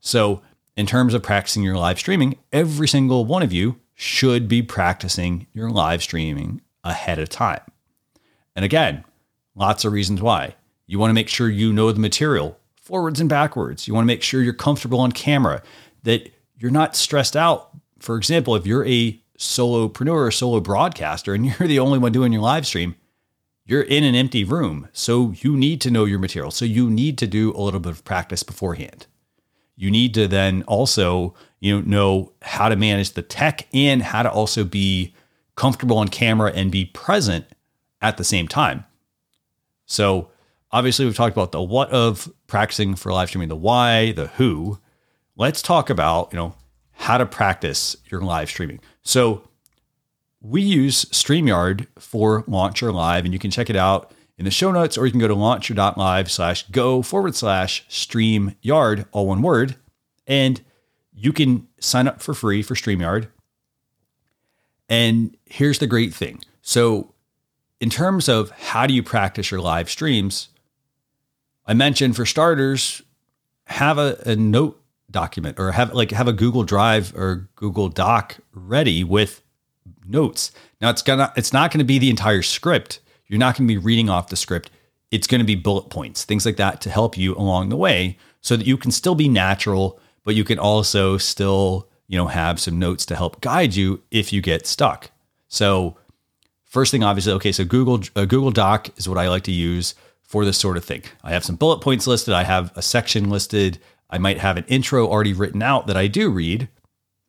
So, 0.00 0.42
in 0.76 0.86
terms 0.86 1.14
of 1.14 1.22
practicing 1.22 1.62
your 1.62 1.76
live 1.76 1.98
streaming, 1.98 2.36
every 2.52 2.86
single 2.86 3.24
one 3.24 3.42
of 3.42 3.52
you 3.52 3.80
should 3.94 4.46
be 4.46 4.62
practicing 4.62 5.46
your 5.54 5.70
live 5.70 6.02
streaming 6.02 6.60
ahead 6.84 7.18
of 7.18 7.30
time. 7.30 7.62
And 8.54 8.64
again, 8.64 9.04
lots 9.54 9.84
of 9.84 9.92
reasons 9.92 10.20
why. 10.20 10.54
You 10.86 10.98
want 10.98 11.10
to 11.10 11.14
make 11.14 11.28
sure 11.28 11.48
you 11.48 11.72
know 11.72 11.90
the 11.92 12.00
material 12.00 12.58
forwards 12.86 13.18
and 13.18 13.28
backwards. 13.28 13.88
You 13.88 13.94
want 13.94 14.04
to 14.04 14.06
make 14.06 14.22
sure 14.22 14.40
you're 14.40 14.52
comfortable 14.52 15.00
on 15.00 15.10
camera, 15.10 15.60
that 16.04 16.32
you're 16.56 16.70
not 16.70 16.94
stressed 16.94 17.36
out. 17.36 17.70
For 17.98 18.16
example, 18.16 18.54
if 18.54 18.64
you're 18.64 18.86
a 18.86 19.20
solopreneur 19.36 20.28
or 20.28 20.30
solo 20.30 20.60
broadcaster 20.60 21.34
and 21.34 21.44
you're 21.58 21.66
the 21.66 21.80
only 21.80 21.98
one 21.98 22.12
doing 22.12 22.32
your 22.32 22.42
live 22.42 22.64
stream, 22.64 22.94
you're 23.64 23.82
in 23.82 24.04
an 24.04 24.14
empty 24.14 24.44
room. 24.44 24.88
So 24.92 25.34
you 25.38 25.56
need 25.56 25.80
to 25.80 25.90
know 25.90 26.04
your 26.04 26.20
material. 26.20 26.52
So 26.52 26.64
you 26.64 26.88
need 26.88 27.18
to 27.18 27.26
do 27.26 27.52
a 27.56 27.60
little 27.60 27.80
bit 27.80 27.90
of 27.90 28.04
practice 28.04 28.44
beforehand. 28.44 29.08
You 29.74 29.90
need 29.90 30.14
to 30.14 30.28
then 30.28 30.62
also, 30.62 31.34
you 31.58 31.80
know, 31.82 31.86
know 31.86 32.32
how 32.42 32.68
to 32.68 32.76
manage 32.76 33.12
the 33.14 33.22
tech 33.22 33.66
and 33.74 34.00
how 34.00 34.22
to 34.22 34.30
also 34.30 34.62
be 34.62 35.12
comfortable 35.56 35.98
on 35.98 36.06
camera 36.06 36.52
and 36.54 36.70
be 36.70 36.84
present 36.84 37.46
at 38.00 38.16
the 38.16 38.24
same 38.24 38.46
time. 38.46 38.84
So 39.86 40.30
obviously 40.76 41.06
we've 41.06 41.16
talked 41.16 41.34
about 41.34 41.52
the 41.52 41.62
what 41.62 41.88
of 41.90 42.30
practicing 42.48 42.94
for 42.94 43.10
live 43.10 43.28
streaming, 43.28 43.48
the 43.48 43.56
why, 43.56 44.12
the 44.12 44.26
who. 44.26 44.78
Let's 45.34 45.62
talk 45.62 45.88
about, 45.88 46.30
you 46.32 46.36
know, 46.36 46.54
how 46.92 47.16
to 47.16 47.24
practice 47.24 47.96
your 48.10 48.20
live 48.20 48.50
streaming. 48.50 48.80
So 49.02 49.48
we 50.42 50.60
use 50.60 51.06
StreamYard 51.06 51.86
for 51.98 52.44
Launch 52.46 52.82
Your 52.82 52.92
Live, 52.92 53.24
and 53.24 53.32
you 53.32 53.40
can 53.40 53.50
check 53.50 53.70
it 53.70 53.76
out 53.76 54.12
in 54.36 54.44
the 54.44 54.50
show 54.50 54.70
notes, 54.70 54.98
or 54.98 55.06
you 55.06 55.12
can 55.12 55.20
go 55.20 55.28
to 55.28 55.34
launchyour.live 55.34 56.30
slash 56.30 56.68
go 56.68 57.00
forward 57.00 57.34
slash 57.34 57.86
StreamYard, 57.88 59.06
all 59.12 59.28
one 59.28 59.40
word, 59.40 59.76
and 60.26 60.60
you 61.14 61.32
can 61.32 61.68
sign 61.80 62.06
up 62.06 62.20
for 62.20 62.34
free 62.34 62.60
for 62.60 62.74
StreamYard. 62.74 63.28
And 64.90 65.34
here's 65.46 65.78
the 65.78 65.86
great 65.86 66.12
thing. 66.12 66.42
So, 66.60 67.14
in 67.80 67.88
terms 67.88 68.28
of 68.28 68.50
how 68.50 68.86
do 68.86 68.92
you 68.92 69.02
practice 69.02 69.50
your 69.50 69.60
live 69.60 69.88
streams, 69.88 70.50
I 71.66 71.74
mentioned 71.74 72.16
for 72.16 72.24
starters, 72.24 73.02
have 73.66 73.98
a, 73.98 74.22
a 74.24 74.36
note 74.36 74.80
document 75.10 75.58
or 75.58 75.72
have 75.72 75.92
like 75.94 76.10
have 76.10 76.28
a 76.28 76.32
Google 76.32 76.62
Drive 76.62 77.14
or 77.16 77.48
Google 77.56 77.88
Doc 77.88 78.36
ready 78.52 79.02
with 79.02 79.42
notes. 80.06 80.52
Now 80.80 80.90
it's 80.90 81.02
gonna 81.02 81.32
it's 81.36 81.52
not 81.52 81.70
to 81.80 81.84
be 81.84 81.98
the 81.98 82.10
entire 82.10 82.42
script. 82.42 83.00
You're 83.26 83.38
not 83.38 83.56
to 83.68 83.74
be 83.74 83.78
reading 83.78 84.08
off 84.08 84.28
the 84.28 84.36
script. 84.36 84.70
It's 85.10 85.26
to 85.40 85.46
be 85.46 85.54
bullet 85.54 85.90
points, 85.90 86.24
things 86.24 86.46
like 86.46 86.56
that 86.56 86.80
to 86.82 86.90
help 86.90 87.16
you 87.16 87.34
along 87.36 87.68
the 87.68 87.76
way 87.76 88.18
so 88.40 88.56
that 88.56 88.66
you 88.66 88.76
can 88.76 88.90
still 88.90 89.14
be 89.14 89.28
natural, 89.28 89.98
but 90.24 90.34
you 90.34 90.44
can 90.44 90.58
also 90.58 91.16
still, 91.16 91.88
you 92.06 92.16
know, 92.16 92.26
have 92.26 92.60
some 92.60 92.78
notes 92.78 93.06
to 93.06 93.16
help 93.16 93.40
guide 93.40 93.74
you 93.74 94.02
if 94.10 94.32
you 94.32 94.40
get 94.40 94.66
stuck. 94.66 95.10
So 95.48 95.96
first 96.64 96.90
thing 96.90 97.02
obviously 97.02 97.32
okay, 97.32 97.52
so 97.52 97.64
Google 97.64 98.00
uh, 98.14 98.24
Google 98.24 98.50
Doc 98.50 98.90
is 98.96 99.08
what 99.08 99.18
I 99.18 99.28
like 99.28 99.44
to 99.44 99.52
use 99.52 99.94
for 100.26 100.44
this 100.44 100.58
sort 100.58 100.76
of 100.76 100.84
thing. 100.84 101.02
I 101.22 101.30
have 101.30 101.44
some 101.44 101.56
bullet 101.56 101.80
points 101.80 102.06
listed, 102.06 102.34
I 102.34 102.44
have 102.44 102.72
a 102.76 102.82
section 102.82 103.30
listed, 103.30 103.78
I 104.10 104.18
might 104.18 104.38
have 104.38 104.56
an 104.56 104.64
intro 104.68 105.08
already 105.08 105.32
written 105.32 105.62
out 105.62 105.86
that 105.86 105.96
I 105.96 106.06
do 106.06 106.30
read. 106.30 106.68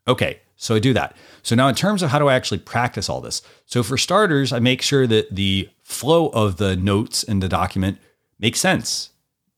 Okay, 0.08 0.42
so 0.56 0.76
I 0.76 0.80
do 0.80 0.94
that. 0.94 1.16
So 1.44 1.56
now, 1.56 1.68
in 1.68 1.76
terms 1.76 2.02
of 2.02 2.10
how 2.10 2.20
do 2.20 2.28
I 2.28 2.36
actually 2.36 2.60
practice 2.60 3.10
all 3.10 3.22
this? 3.22 3.42
So, 3.66 3.84
for 3.84 3.98
starters, 3.98 4.52
I 4.52 4.60
make 4.60 4.82
sure 4.82 5.08
that 5.08 5.36
the 5.36 5.70
flow 5.84 6.30
of 6.30 6.58
the 6.58 6.76
notes 6.76 7.24
in 7.24 7.40
the 7.40 7.50
document 7.50 8.00
makes 8.40 8.60
sense. 8.60 9.12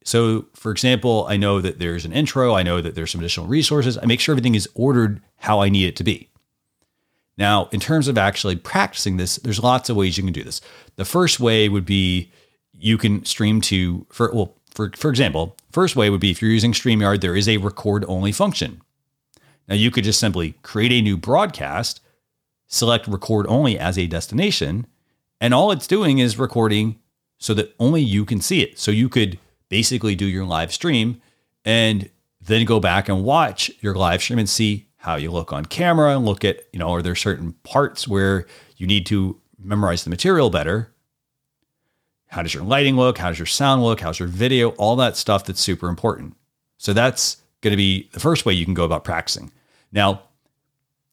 So, 0.03 0.46
for 0.53 0.72
example, 0.72 1.25
I 1.29 1.38
know 1.38 1.62
that 1.62 1.79
there's 1.79 2.05
an 2.05 2.13
intro, 2.13 2.53
I 2.53 2.63
know 2.63 2.81
that 2.81 2.96
there's 2.96 3.12
some 3.12 3.22
additional 3.22 3.48
resources. 3.48 3.98
I 3.98 4.05
make 4.05 4.19
sure 4.19 4.34
everything 4.34 4.55
is 4.55 4.67
ordered 4.74 5.22
how 5.38 5.62
I 5.62 5.69
need 5.69 5.86
it 5.86 5.96
to 5.98 6.03
be. 6.03 6.29
Now, 7.38 7.69
in 7.72 7.79
terms 7.79 8.08
of 8.08 8.17
actually 8.17 8.58
practicing 8.58 9.17
this, 9.17 9.38
there's 9.38 9.63
lots 9.63 9.89
of 9.89 9.96
ways 9.96 10.17
you 10.17 10.24
can 10.24 10.34
do 10.34 10.43
this. 10.43 10.60
The 10.98 11.05
first 11.05 11.39
way 11.39 11.69
would 11.69 11.86
be 11.86 12.31
you 12.79 12.98
can 12.98 13.25
stream 13.25 13.62
to, 13.62 14.05
for, 14.09 14.31
well, 14.33 14.55
for, 14.74 14.91
for 14.95 15.09
example, 15.09 15.55
first 15.71 15.95
way 15.95 16.09
would 16.09 16.21
be 16.21 16.31
if 16.31 16.41
you're 16.41 16.51
using 16.51 16.71
StreamYard, 16.71 17.21
there 17.21 17.36
is 17.36 17.50
a 17.50 17.57
record 17.57 18.05
only 18.07 18.31
function. 18.31 18.81
Now 19.67 19.75
you 19.75 19.91
could 19.91 20.03
just 20.03 20.19
simply 20.19 20.55
create 20.63 20.91
a 20.91 21.01
new 21.01 21.17
broadcast, 21.17 22.01
select 22.67 23.07
record 23.07 23.45
only 23.48 23.77
as 23.77 23.98
a 23.98 24.07
destination, 24.07 24.88
and 25.41 25.53
all 25.53 25.71
it's 25.71 25.88
doing 25.88 26.19
is 26.19 26.39
recording 26.39 27.00
so 27.38 27.53
that 27.53 27.74
only 27.79 28.01
you 28.01 28.25
can 28.25 28.41
see 28.41 28.62
it. 28.62 28.79
So 28.79 28.91
you 28.91 29.09
could 29.09 29.39
basically 29.69 30.15
do 30.15 30.25
your 30.25 30.45
live 30.45 30.74
stream 30.74 31.21
and 31.63 32.09
then 32.41 32.65
go 32.65 32.79
back 32.79 33.09
and 33.09 33.24
watch 33.24 33.71
your 33.81 33.95
live 33.95 34.21
stream 34.21 34.39
and 34.39 34.50
see 34.50 34.88
how 34.98 35.15
you 35.15 35.31
look 35.31 35.53
on 35.53 35.65
camera 35.65 36.15
and 36.15 36.25
look 36.25 36.43
at, 36.43 36.62
you 36.74 36.79
know, 36.79 36.89
are 36.89 37.01
there 37.01 37.15
certain 37.15 37.53
parts 37.63 38.07
where 38.07 38.45
you 38.77 38.88
need 38.88 39.05
to 39.05 39.39
memorize 39.57 40.03
the 40.03 40.09
material 40.09 40.50
better? 40.50 40.91
How 42.29 42.43
does 42.43 42.53
your 42.53 42.63
lighting 42.63 42.95
look? 42.95 43.17
How 43.17 43.29
does 43.29 43.39
your 43.39 43.45
sound 43.45 43.83
look? 43.83 44.01
How's 44.01 44.19
your 44.19 44.27
video? 44.27 44.69
All 44.71 44.95
that 44.98 45.17
stuff 45.17 45.45
that's 45.45 45.59
super 45.59 45.89
important. 45.89 46.36
So 46.77 46.93
that's 46.93 47.38
going 47.62 47.71
to 47.71 47.77
be 47.77 48.07
the 48.13 48.19
first 48.19 48.45
way 48.45 48.53
you 48.53 48.65
can 48.65 48.75
go 48.75 48.86
about 48.86 49.03
practicing. 49.03 49.51
Now, 49.91 50.21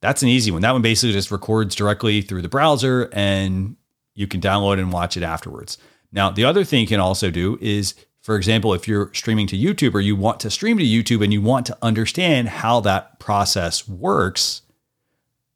that's 0.00 0.22
an 0.22 0.28
easy 0.28 0.50
one. 0.50 0.62
That 0.62 0.72
one 0.72 0.82
basically 0.82 1.12
just 1.12 1.30
records 1.30 1.74
directly 1.74 2.20
through 2.20 2.42
the 2.42 2.48
browser 2.48 3.08
and 3.12 3.76
you 4.14 4.26
can 4.26 4.40
download 4.40 4.78
and 4.78 4.92
watch 4.92 5.16
it 5.16 5.22
afterwards. 5.22 5.78
Now, 6.12 6.30
the 6.30 6.44
other 6.44 6.64
thing 6.64 6.82
you 6.82 6.86
can 6.86 7.00
also 7.00 7.30
do 7.30 7.58
is, 7.60 7.94
for 8.20 8.36
example, 8.36 8.74
if 8.74 8.86
you're 8.86 9.12
streaming 9.14 9.46
to 9.48 9.56
YouTube 9.56 9.94
or 9.94 10.00
you 10.00 10.16
want 10.16 10.40
to 10.40 10.50
stream 10.50 10.78
to 10.78 10.84
YouTube 10.84 11.24
and 11.24 11.32
you 11.32 11.40
want 11.40 11.66
to 11.66 11.78
understand 11.80 12.48
how 12.48 12.80
that 12.80 13.18
process 13.18 13.88
works, 13.88 14.62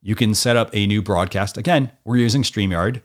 you 0.03 0.15
can 0.15 0.35
set 0.35 0.57
up 0.57 0.71
a 0.73 0.87
new 0.87 1.03
broadcast. 1.03 1.59
Again, 1.59 1.93
we're 2.05 2.17
using 2.17 2.43
StreamYard. 2.43 3.03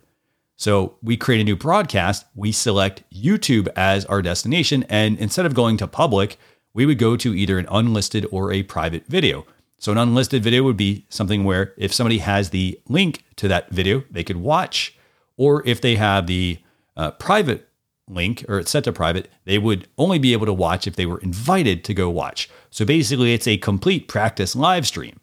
So 0.57 0.97
we 1.01 1.17
create 1.17 1.41
a 1.41 1.43
new 1.43 1.55
broadcast, 1.55 2.25
we 2.33 2.51
select 2.51 3.03
YouTube 3.13 3.67
as 3.75 4.05
our 4.05 4.21
destination, 4.21 4.85
and 4.89 5.17
instead 5.19 5.45
of 5.45 5.53
going 5.53 5.77
to 5.77 5.87
public, 5.87 6.37
we 6.73 6.85
would 6.85 6.97
go 6.97 7.17
to 7.17 7.33
either 7.33 7.57
an 7.57 7.67
unlisted 7.69 8.25
or 8.31 8.51
a 8.51 8.63
private 8.63 9.05
video. 9.07 9.45
So, 9.77 9.91
an 9.91 9.97
unlisted 9.97 10.43
video 10.43 10.63
would 10.63 10.77
be 10.77 11.05
something 11.09 11.43
where 11.43 11.73
if 11.77 11.93
somebody 11.93 12.19
has 12.19 12.49
the 12.49 12.79
link 12.87 13.23
to 13.35 13.47
that 13.49 13.69
video, 13.69 14.03
they 14.09 14.23
could 14.23 14.37
watch, 14.37 14.97
or 15.37 15.61
if 15.65 15.81
they 15.81 15.95
have 15.95 16.27
the 16.27 16.59
uh, 16.95 17.11
private 17.11 17.67
link 18.07 18.45
or 18.47 18.59
it's 18.59 18.71
set 18.71 18.85
to 18.85 18.93
private, 18.93 19.29
they 19.43 19.57
would 19.57 19.87
only 19.97 20.19
be 20.19 20.31
able 20.31 20.45
to 20.45 20.53
watch 20.53 20.87
if 20.87 20.95
they 20.95 21.05
were 21.05 21.19
invited 21.19 21.83
to 21.83 21.93
go 21.93 22.09
watch. 22.09 22.49
So, 22.69 22.85
basically, 22.85 23.33
it's 23.33 23.47
a 23.47 23.57
complete 23.57 24.07
practice 24.07 24.55
live 24.55 24.87
stream. 24.87 25.19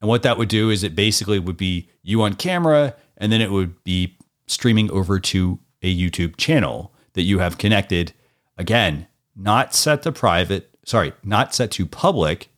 And 0.00 0.08
what 0.08 0.22
that 0.22 0.36
would 0.36 0.48
do 0.48 0.68
is 0.68 0.82
it 0.82 0.94
basically 0.94 1.38
would 1.38 1.56
be 1.56 1.88
you 2.02 2.22
on 2.22 2.34
camera, 2.34 2.94
and 3.16 3.32
then 3.32 3.40
it 3.40 3.50
would 3.50 3.82
be 3.84 4.18
streaming 4.46 4.90
over 4.90 5.18
to 5.20 5.58
a 5.82 5.94
YouTube 5.94 6.36
channel 6.36 6.92
that 7.14 7.22
you 7.22 7.38
have 7.38 7.58
connected. 7.58 8.12
Again, 8.56 9.06
not 9.34 9.74
set 9.74 10.02
to 10.02 10.12
private, 10.12 10.70
sorry, 10.84 11.12
not 11.24 11.54
set 11.54 11.70
to 11.72 11.86
public 11.86 12.48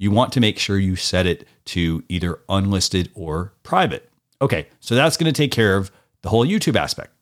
you 0.00 0.10
want 0.10 0.32
to 0.32 0.40
make 0.40 0.58
sure 0.58 0.78
you 0.78 0.96
set 0.96 1.26
it 1.26 1.46
to 1.66 2.02
either 2.08 2.40
unlisted 2.48 3.10
or 3.14 3.52
private. 3.62 4.10
Okay, 4.40 4.66
so 4.80 4.94
that's 4.94 5.18
going 5.18 5.30
to 5.30 5.38
take 5.38 5.52
care 5.52 5.76
of 5.76 5.92
the 6.22 6.30
whole 6.30 6.46
YouTube 6.46 6.74
aspect. 6.74 7.12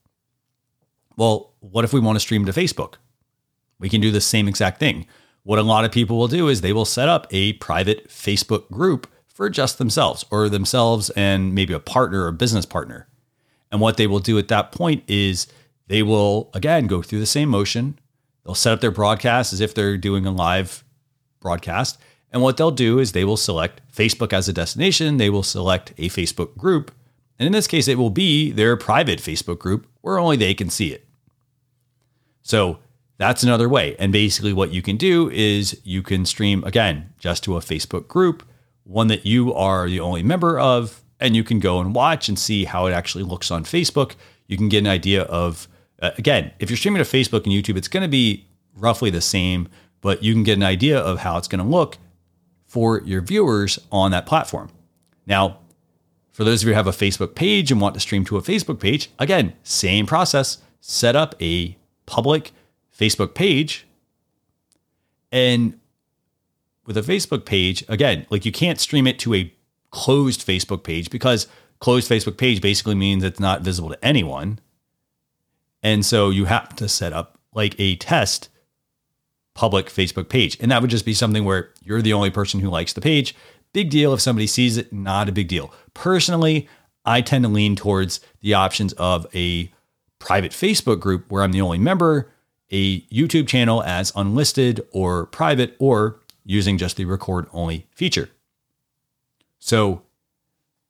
Well, 1.16 1.54
what 1.58 1.84
if 1.84 1.92
we 1.92 1.98
want 1.98 2.14
to 2.14 2.20
stream 2.20 2.44
to 2.44 2.52
Facebook? 2.52 2.94
We 3.80 3.88
can 3.88 4.00
do 4.00 4.12
the 4.12 4.20
same 4.20 4.46
exact 4.46 4.78
thing. 4.78 5.06
What 5.42 5.58
a 5.58 5.64
lot 5.64 5.84
of 5.84 5.90
people 5.90 6.16
will 6.16 6.28
do 6.28 6.46
is 6.46 6.60
they 6.60 6.72
will 6.72 6.84
set 6.84 7.08
up 7.08 7.26
a 7.32 7.54
private 7.54 8.08
Facebook 8.08 8.70
group 8.70 9.08
for 9.26 9.50
just 9.50 9.78
themselves 9.78 10.25
or 10.30 10.48
themselves 10.48 11.10
and 11.10 11.52
maybe 11.52 11.75
a 11.75 11.80
partner 11.80 12.26
or 12.26 12.32
business 12.32 12.64
partner. 12.64 13.08
And 13.70 13.80
what 13.80 13.96
they 13.96 14.06
will 14.06 14.20
do 14.20 14.38
at 14.38 14.48
that 14.48 14.72
point 14.72 15.04
is 15.06 15.46
they 15.88 16.02
will, 16.02 16.50
again, 16.54 16.87
go 16.87 17.02
through 17.02 17.20
the 17.20 17.26
same 17.26 17.48
motion. 17.48 17.98
They'll 18.44 18.54
set 18.54 18.72
up 18.72 18.80
their 18.80 18.90
broadcast 18.90 19.52
as 19.52 19.60
if 19.60 19.75
they're 19.75 19.96
doing 19.98 20.26
a 20.26 20.30
live 20.30 20.84
broadcast. 21.40 21.98
And 22.30 22.42
what 22.42 22.56
they'll 22.56 22.70
do 22.70 22.98
is 22.98 23.12
they 23.12 23.25
will 23.25 23.37
select 23.37 23.80
Facebook 23.92 24.32
as 24.32 24.48
a 24.48 24.52
destination, 24.52 25.16
they 25.16 25.30
will 25.30 25.42
select 25.42 25.92
a 25.98 26.08
Facebook 26.08 26.56
group. 26.56 26.92
And 27.38 27.46
in 27.46 27.52
this 27.52 27.66
case, 27.66 27.88
it 27.88 27.98
will 27.98 28.10
be 28.10 28.50
their 28.50 28.76
private 28.76 29.20
Facebook 29.20 29.58
group 29.58 29.87
where 30.00 30.18
only 30.18 30.37
they 30.37 30.54
can 30.54 30.70
see 30.70 30.92
it. 30.92 31.06
So 32.42 32.78
that's 33.18 33.42
another 33.42 33.68
way. 33.68 33.96
And 33.98 34.12
basically, 34.12 34.52
what 34.52 34.72
you 34.72 34.82
can 34.82 34.96
do 34.96 35.30
is 35.30 35.80
you 35.84 36.02
can 36.02 36.25
stream 36.25 36.64
again 36.64 37.12
just 37.18 37.44
to 37.44 37.56
a 37.56 37.60
Facebook 37.60 38.08
group, 38.08 38.46
one 38.84 39.08
that 39.08 39.26
you 39.26 39.54
are 39.54 39.88
the 39.88 40.00
only 40.00 40.22
member 40.22 40.58
of, 40.58 41.02
and 41.20 41.34
you 41.37 41.44
can 41.44 41.58
go 41.58 41.80
and 41.80 41.94
watch 41.94 42.28
and 42.28 42.38
see 42.38 42.64
how 42.64 42.87
it 42.87 42.92
actually 42.92 43.25
looks 43.25 43.50
on 43.50 43.64
Facebook. 43.64 44.14
You 44.46 44.56
can 44.56 44.68
get 44.68 44.78
an 44.78 44.87
idea 44.87 45.22
of 45.22 45.68
Uh, 46.00 46.12
again, 46.16 46.52
if 46.60 46.70
you're 46.70 46.76
streaming 46.76 47.02
to 47.02 47.10
Facebook 47.10 47.42
and 47.44 47.52
YouTube, 47.52 47.76
it's 47.76 47.88
going 47.88 48.04
to 48.04 48.08
be 48.08 48.46
roughly 48.76 49.10
the 49.10 49.20
same, 49.20 49.66
but 50.00 50.22
you 50.22 50.32
can 50.32 50.44
get 50.44 50.56
an 50.56 50.62
idea 50.62 50.96
of 50.96 51.18
how 51.18 51.37
it's 51.37 51.48
going 51.48 51.58
to 51.58 51.68
look 51.68 51.98
for 52.66 53.02
your 53.02 53.20
viewers 53.20 53.80
on 53.90 54.12
that 54.12 54.25
platform. 54.25 54.68
Now, 55.26 55.58
for 56.30 56.44
those 56.44 56.62
of 56.62 56.68
you 56.68 56.75
who 56.75 56.76
have 56.76 56.87
a 56.87 56.92
Facebook 56.92 57.34
page 57.34 57.72
and 57.72 57.80
want 57.80 57.94
to 57.94 58.00
stream 58.00 58.25
to 58.26 58.37
a 58.37 58.42
Facebook 58.42 58.78
page, 58.78 59.10
again, 59.18 59.54
same 59.64 60.06
process. 60.06 60.58
Set 60.80 61.16
up 61.16 61.34
a 61.42 61.76
public 62.06 62.52
Facebook 62.96 63.34
page. 63.34 63.84
And 65.32 65.80
with 66.87 66.96
a 66.96 67.02
Facebook 67.02 67.44
page, 67.44 67.84
again, 67.88 68.25
like 68.30 68.44
you 68.46 68.52
can't 68.52 68.78
stream 68.78 69.08
it 69.08 69.18
to 69.18 69.34
a 69.34 69.52
closed 69.90 70.47
Facebook 70.47 70.85
page 70.85 71.11
because 71.11 71.47
closed 71.80 72.11
Facebook 72.11 72.37
page 72.37 72.61
basically 72.61 72.95
means 72.95 73.25
it's 73.25 73.40
not 73.40 73.62
visible 73.62 73.90
to 73.90 74.04
anyone. 74.04 74.59
And 75.83 76.04
so 76.04 76.30
you 76.30 76.47
have 76.47 76.75
to 76.76 76.88
set 76.88 77.12
up 77.12 77.38
like 77.54 77.75
a 77.78 77.97
test 77.97 78.49
public 79.54 79.87
Facebook 79.87 80.28
page. 80.28 80.57
And 80.61 80.71
that 80.71 80.83
would 80.83 80.90
just 80.90 81.04
be 81.04 81.14
something 81.14 81.45
where 81.45 81.71
you're 81.83 82.02
the 82.02 82.12
only 82.12 82.30
person 82.30 82.61
who 82.61 82.68
likes 82.68 82.92
the 82.92 83.00
page. 83.00 83.35
Big 83.73 83.90
deal 83.90 84.14
if 84.14 84.21
somebody 84.21 84.47
sees 84.47 84.76
it, 84.76 84.92
not 84.92 85.28
a 85.28 85.33
big 85.33 85.49
deal. 85.49 85.73
Personally, 85.95 86.68
I 87.04 87.21
tend 87.21 87.45
to 87.45 87.49
lean 87.49 87.75
towards 87.75 88.21
the 88.40 88.54
options 88.54 88.92
of 88.95 89.26
a 89.35 89.71
private 90.18 90.52
Facebook 90.52 91.00
group 91.00 91.30
where 91.30 91.42
I'm 91.42 91.52
the 91.52 91.61
only 91.61 91.78
member, 91.78 92.30
a 92.71 93.00
YouTube 93.02 93.49
channel 93.49 93.83
as 93.83 94.12
unlisted 94.14 94.87
or 94.92 95.26
private, 95.26 95.75
or 95.78 96.21
using 96.45 96.78
just 96.78 96.97
the 96.97 97.04
record 97.04 97.49
only 97.52 97.87
feature. 97.90 98.30
So, 99.58 100.02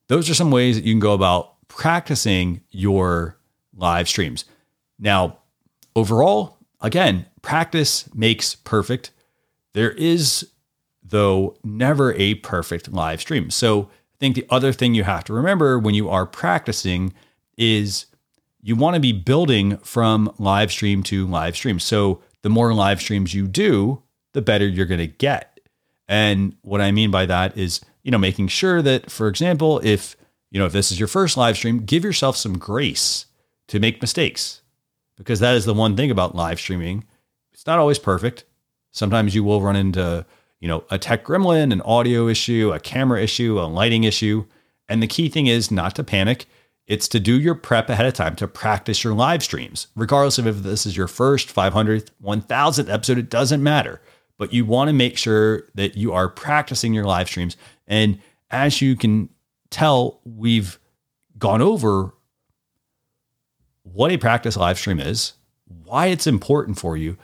those 0.09 0.29
are 0.31 0.35
some 0.35 0.51
ways 0.51 0.77
that 0.77 0.85
you 0.85 0.93
can 0.93 1.01
go 1.01 1.13
about 1.13 1.55
practicing 1.69 2.63
your 2.71 3.39
live 3.77 4.09
streams. 4.09 4.45
Now, 4.99 5.39
overall, 5.95 6.59
again, 6.81 7.27
practice 7.43 8.13
makes 8.15 8.55
perfect. 8.55 9.13
There 9.75 9.93
is, 9.93 10.51
though, 11.03 11.57
never 11.63 12.15
a 12.15 12.35
perfect 12.37 12.91
live 12.93 13.21
stream. 13.21 13.51
So 13.51 13.83
I 13.83 14.17
think 14.19 14.35
the 14.35 14.47
other 14.51 14.73
thing 14.73 14.95
you 14.95 15.05
have 15.05 15.25
to 15.25 15.33
remember 15.33 15.79
when 15.79 15.95
you 15.95 16.09
are 16.09 16.27
practicing 16.27 17.13
is 17.57 18.07
you 18.61 18.75
want 18.75 18.95
to 18.95 19.01
be 19.01 19.13
building 19.13 19.77
from 19.79 20.33
live 20.39 20.73
stream 20.73 21.03
to 21.05 21.27
live 21.27 21.55
stream. 21.55 21.79
So 21.79 22.23
the 22.43 22.51
more 22.51 22.75
live 22.75 23.01
streams 23.01 23.35
you 23.35 23.47
do, 23.47 24.03
the 24.33 24.43
better 24.43 24.67
you're 24.67 24.87
going 24.87 24.99
to 24.99 25.07
get. 25.07 25.61
And 26.09 26.57
what 26.63 26.81
I 26.81 26.91
mean 26.91 27.11
by 27.11 27.27
that 27.27 27.57
is, 27.57 27.81
you 28.03 28.11
know, 28.11 28.19
making 28.19 28.49
sure 28.49 28.83
that, 28.83 29.11
for 29.11 29.29
example, 29.29 29.81
if, 29.85 30.17
you 30.51 30.59
know, 30.59 30.67
if 30.67 30.73
this 30.73 30.91
is 30.91 30.99
your 30.99 31.09
first 31.09 31.37
live 31.37 31.57
stream, 31.57 31.81
give 31.81 32.05
yourself 32.05 32.37
some 32.37 32.59
grace 32.59 33.27
to 33.69 33.79
make 33.79 34.01
mistakes 34.01 34.63
because 35.17 35.41
that 35.41 35.57
is 35.57 35.65
the 35.65 35.75
one 35.75 35.97
thing 35.97 36.11
about 36.11 36.35
live 36.35 36.59
streaming. 36.59 37.05
It's 37.53 37.67
not 37.67 37.79
always 37.79 37.99
perfect. 37.99 38.45
Sometimes 38.93 39.35
you 39.35 39.45
will 39.45 39.61
run 39.61 39.77
into, 39.77 40.25
you 40.61 40.69
know, 40.69 40.85
a 40.91 40.99
tech 40.99 41.25
gremlin, 41.25 41.73
an 41.73 41.83
audio 41.83 42.29
issue, 42.29 42.73
a 42.73 42.81
camera 42.81 43.23
issue, 43.23 43.59
a 43.59 43.67
lighting 43.67 44.05
issue. 44.05 44.47
And 44.89 45.03
the 45.03 45.07
key 45.07 45.29
thing 45.29 45.47
is 45.47 45.71
not 45.71 45.95
to 45.97 46.05
panic. 46.05 46.47
It's 46.87 47.09
to 47.09 47.21
do 47.21 47.39
your 47.39 47.55
prep 47.55 47.91
ahead 47.91 48.07
of 48.07 48.15
time 48.15 48.35
to 48.37 48.49
practice 48.49 49.05
your 49.05 49.13
live 49.13 49.43
streams, 49.43 49.89
regardless 49.95 50.39
of 50.39 50.47
if 50.47 50.63
this 50.63 50.87
is 50.87 50.97
your 50.97 51.09
first 51.09 51.55
500th, 51.55 52.09
1000th 52.25 52.91
episode, 52.91 53.19
it 53.19 53.29
doesn't 53.29 53.63
matter. 53.63 54.01
But 54.39 54.53
you 54.53 54.65
want 54.65 54.89
to 54.89 54.95
make 54.95 55.19
sure 55.19 55.65
that 55.75 55.97
you 55.97 56.13
are 56.13 56.29
practicing 56.29 56.95
your 56.95 57.05
live 57.05 57.29
streams. 57.29 57.57
And 57.87 58.21
as 58.51 58.81
you 58.81 58.97
can 58.97 59.29
tell, 59.71 60.21
we've 60.25 60.79
gone 61.39 61.61
over 61.61 62.15
what 63.83 64.13
a 64.13 64.17
practice 64.17 64.57
live 64.57 64.79
stream 64.79 65.01
is, 65.01 65.35
why 65.67 66.07
it's 66.07 66.27
important 66.27 66.79
for 66.79 66.97
you, 66.97 67.17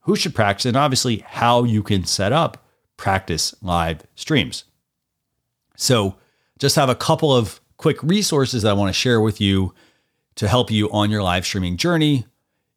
who 0.00 0.16
should 0.16 0.34
practice, 0.34 0.66
and 0.66 0.76
obviously 0.76 1.18
how 1.26 1.64
you 1.64 1.82
can 1.82 2.04
set 2.04 2.32
up 2.32 2.66
practice 2.96 3.54
live 3.62 4.02
streams. 4.14 4.64
So, 5.76 6.16
just 6.58 6.76
have 6.76 6.90
a 6.90 6.94
couple 6.94 7.34
of 7.34 7.58
quick 7.78 8.02
resources 8.02 8.62
that 8.62 8.70
I 8.70 8.74
want 8.74 8.90
to 8.90 8.98
share 8.98 9.20
with 9.20 9.40
you 9.40 9.74
to 10.34 10.46
help 10.46 10.70
you 10.70 10.90
on 10.92 11.10
your 11.10 11.22
live 11.22 11.46
streaming 11.46 11.78
journey. 11.78 12.26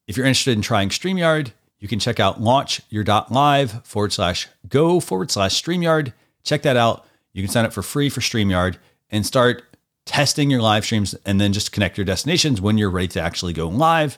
If 0.07 0.15
you're 0.15 0.25
interested 0.25 0.55
in 0.55 0.61
trying 0.61 0.89
StreamYard, 0.89 1.51
you 1.83 1.89
can 1.89 1.99
check 1.99 2.17
out 2.17 2.41
launchyour.live 2.41 3.85
forward 3.85 4.13
slash 4.13 4.47
go 4.69 5.01
forward 5.01 5.29
slash 5.29 5.61
StreamYard. 5.61 6.13
Check 6.45 6.61
that 6.61 6.77
out. 6.77 7.05
You 7.33 7.43
can 7.43 7.51
sign 7.51 7.65
up 7.65 7.73
for 7.73 7.81
free 7.81 8.07
for 8.07 8.21
StreamYard 8.21 8.77
and 9.11 9.25
start 9.25 9.63
testing 10.05 10.49
your 10.49 10.61
live 10.61 10.85
streams, 10.85 11.13
and 11.25 11.41
then 11.41 11.51
just 11.51 11.73
connect 11.73 11.97
your 11.97 12.05
destinations 12.05 12.61
when 12.61 12.77
you're 12.77 12.89
ready 12.89 13.09
to 13.09 13.19
actually 13.19 13.51
go 13.51 13.67
live. 13.67 14.17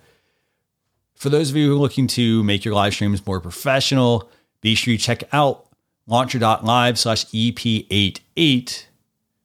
For 1.15 1.29
those 1.29 1.49
of 1.49 1.55
you 1.55 1.69
who 1.69 1.75
are 1.75 1.79
looking 1.79 2.05
to 2.09 2.43
make 2.43 2.65
your 2.65 2.75
live 2.75 2.93
streams 2.93 3.25
more 3.25 3.39
professional, 3.39 4.29
be 4.61 4.75
sure 4.75 4.91
you 4.91 4.99
check 4.99 5.23
out 5.33 5.65
launchyour.live 6.07 6.99
slash 6.99 7.25
EP88. 7.25 8.85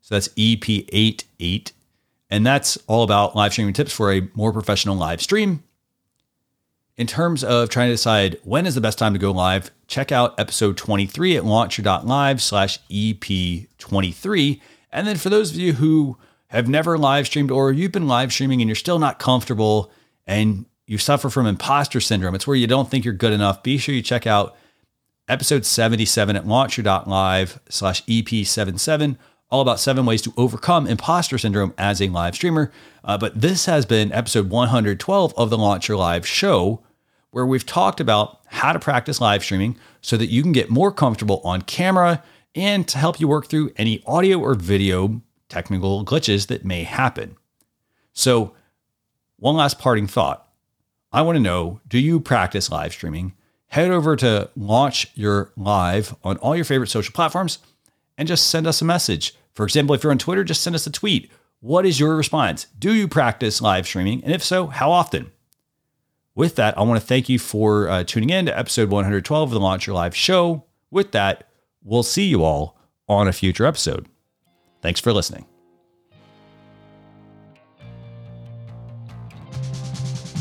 So 0.02 0.14
that's 0.14 0.28
EP88. 0.28 1.72
And 2.28 2.44
that's 2.44 2.76
all 2.86 3.02
about 3.02 3.34
live 3.34 3.52
streaming 3.52 3.72
tips 3.72 3.94
for 3.94 4.12
a 4.12 4.28
more 4.34 4.52
professional 4.52 4.96
live 4.96 5.22
stream. 5.22 5.62
In 7.00 7.06
terms 7.06 7.42
of 7.42 7.70
trying 7.70 7.88
to 7.88 7.94
decide 7.94 8.36
when 8.44 8.66
is 8.66 8.74
the 8.74 8.80
best 8.82 8.98
time 8.98 9.14
to 9.14 9.18
go 9.18 9.30
live, 9.30 9.70
check 9.86 10.12
out 10.12 10.38
episode 10.38 10.76
23 10.76 11.38
at 11.38 11.44
launchyour.live 11.44 12.42
slash 12.42 12.78
EP23. 12.90 14.60
And 14.92 15.06
then 15.06 15.16
for 15.16 15.30
those 15.30 15.50
of 15.50 15.56
you 15.56 15.72
who 15.72 16.18
have 16.48 16.68
never 16.68 16.98
live 16.98 17.24
streamed 17.24 17.50
or 17.50 17.72
you've 17.72 17.90
been 17.90 18.06
live 18.06 18.34
streaming 18.34 18.60
and 18.60 18.68
you're 18.68 18.74
still 18.74 18.98
not 18.98 19.18
comfortable 19.18 19.90
and 20.26 20.66
you 20.86 20.98
suffer 20.98 21.30
from 21.30 21.46
imposter 21.46 22.00
syndrome, 22.00 22.34
it's 22.34 22.46
where 22.46 22.54
you 22.54 22.66
don't 22.66 22.90
think 22.90 23.06
you're 23.06 23.14
good 23.14 23.32
enough, 23.32 23.62
be 23.62 23.78
sure 23.78 23.94
you 23.94 24.02
check 24.02 24.26
out 24.26 24.54
episode 25.26 25.64
77 25.64 26.36
at 26.36 26.44
launchyour.live 26.44 27.60
slash 27.70 28.04
EP77, 28.04 29.16
all 29.50 29.62
about 29.62 29.80
seven 29.80 30.04
ways 30.04 30.20
to 30.20 30.34
overcome 30.36 30.86
imposter 30.86 31.38
syndrome 31.38 31.72
as 31.78 32.02
a 32.02 32.10
live 32.10 32.34
streamer. 32.34 32.70
Uh, 33.02 33.16
but 33.16 33.40
this 33.40 33.64
has 33.64 33.86
been 33.86 34.12
episode 34.12 34.50
112 34.50 35.32
of 35.38 35.48
the 35.48 35.56
Launch 35.56 35.88
Your 35.88 35.96
Live 35.96 36.26
show, 36.26 36.82
where 37.30 37.46
we've 37.46 37.66
talked 37.66 38.00
about 38.00 38.40
how 38.46 38.72
to 38.72 38.78
practice 38.78 39.20
live 39.20 39.42
streaming 39.42 39.76
so 40.00 40.16
that 40.16 40.30
you 40.30 40.42
can 40.42 40.52
get 40.52 40.70
more 40.70 40.92
comfortable 40.92 41.40
on 41.44 41.62
camera 41.62 42.22
and 42.54 42.88
to 42.88 42.98
help 42.98 43.20
you 43.20 43.28
work 43.28 43.46
through 43.46 43.72
any 43.76 44.02
audio 44.06 44.38
or 44.38 44.54
video 44.54 45.22
technical 45.48 46.04
glitches 46.04 46.46
that 46.48 46.64
may 46.64 46.84
happen. 46.84 47.36
So, 48.12 48.54
one 49.36 49.56
last 49.56 49.78
parting 49.78 50.06
thought. 50.06 50.46
I 51.12 51.22
want 51.22 51.36
to 51.36 51.42
know 51.42 51.80
do 51.88 51.98
you 51.98 52.20
practice 52.20 52.70
live 52.70 52.92
streaming? 52.92 53.34
Head 53.68 53.90
over 53.90 54.16
to 54.16 54.50
launch 54.56 55.10
your 55.14 55.52
live 55.56 56.14
on 56.24 56.36
all 56.38 56.56
your 56.56 56.64
favorite 56.64 56.88
social 56.88 57.12
platforms 57.12 57.58
and 58.18 58.26
just 58.28 58.48
send 58.48 58.66
us 58.66 58.82
a 58.82 58.84
message. 58.84 59.34
For 59.54 59.64
example, 59.64 59.94
if 59.94 60.02
you're 60.02 60.12
on 60.12 60.18
Twitter, 60.18 60.44
just 60.44 60.62
send 60.62 60.74
us 60.74 60.86
a 60.86 60.90
tweet. 60.90 61.30
What 61.60 61.86
is 61.86 62.00
your 62.00 62.16
response? 62.16 62.66
Do 62.78 62.92
you 62.92 63.06
practice 63.06 63.60
live 63.60 63.86
streaming? 63.86 64.24
And 64.24 64.32
if 64.32 64.42
so, 64.42 64.66
how 64.66 64.90
often? 64.90 65.30
With 66.34 66.56
that, 66.56 66.78
I 66.78 66.82
want 66.82 67.00
to 67.00 67.06
thank 67.06 67.28
you 67.28 67.38
for 67.38 67.88
uh, 67.88 68.04
tuning 68.04 68.30
in 68.30 68.46
to 68.46 68.56
episode 68.58 68.90
112 68.90 69.48
of 69.48 69.52
the 69.52 69.60
Launch 69.60 69.86
Your 69.86 69.94
Live 69.94 70.14
show. 70.14 70.64
With 70.90 71.12
that, 71.12 71.48
we'll 71.82 72.02
see 72.02 72.24
you 72.24 72.44
all 72.44 72.78
on 73.08 73.28
a 73.28 73.32
future 73.32 73.66
episode. 73.66 74.08
Thanks 74.80 75.00
for 75.00 75.12
listening. 75.12 75.46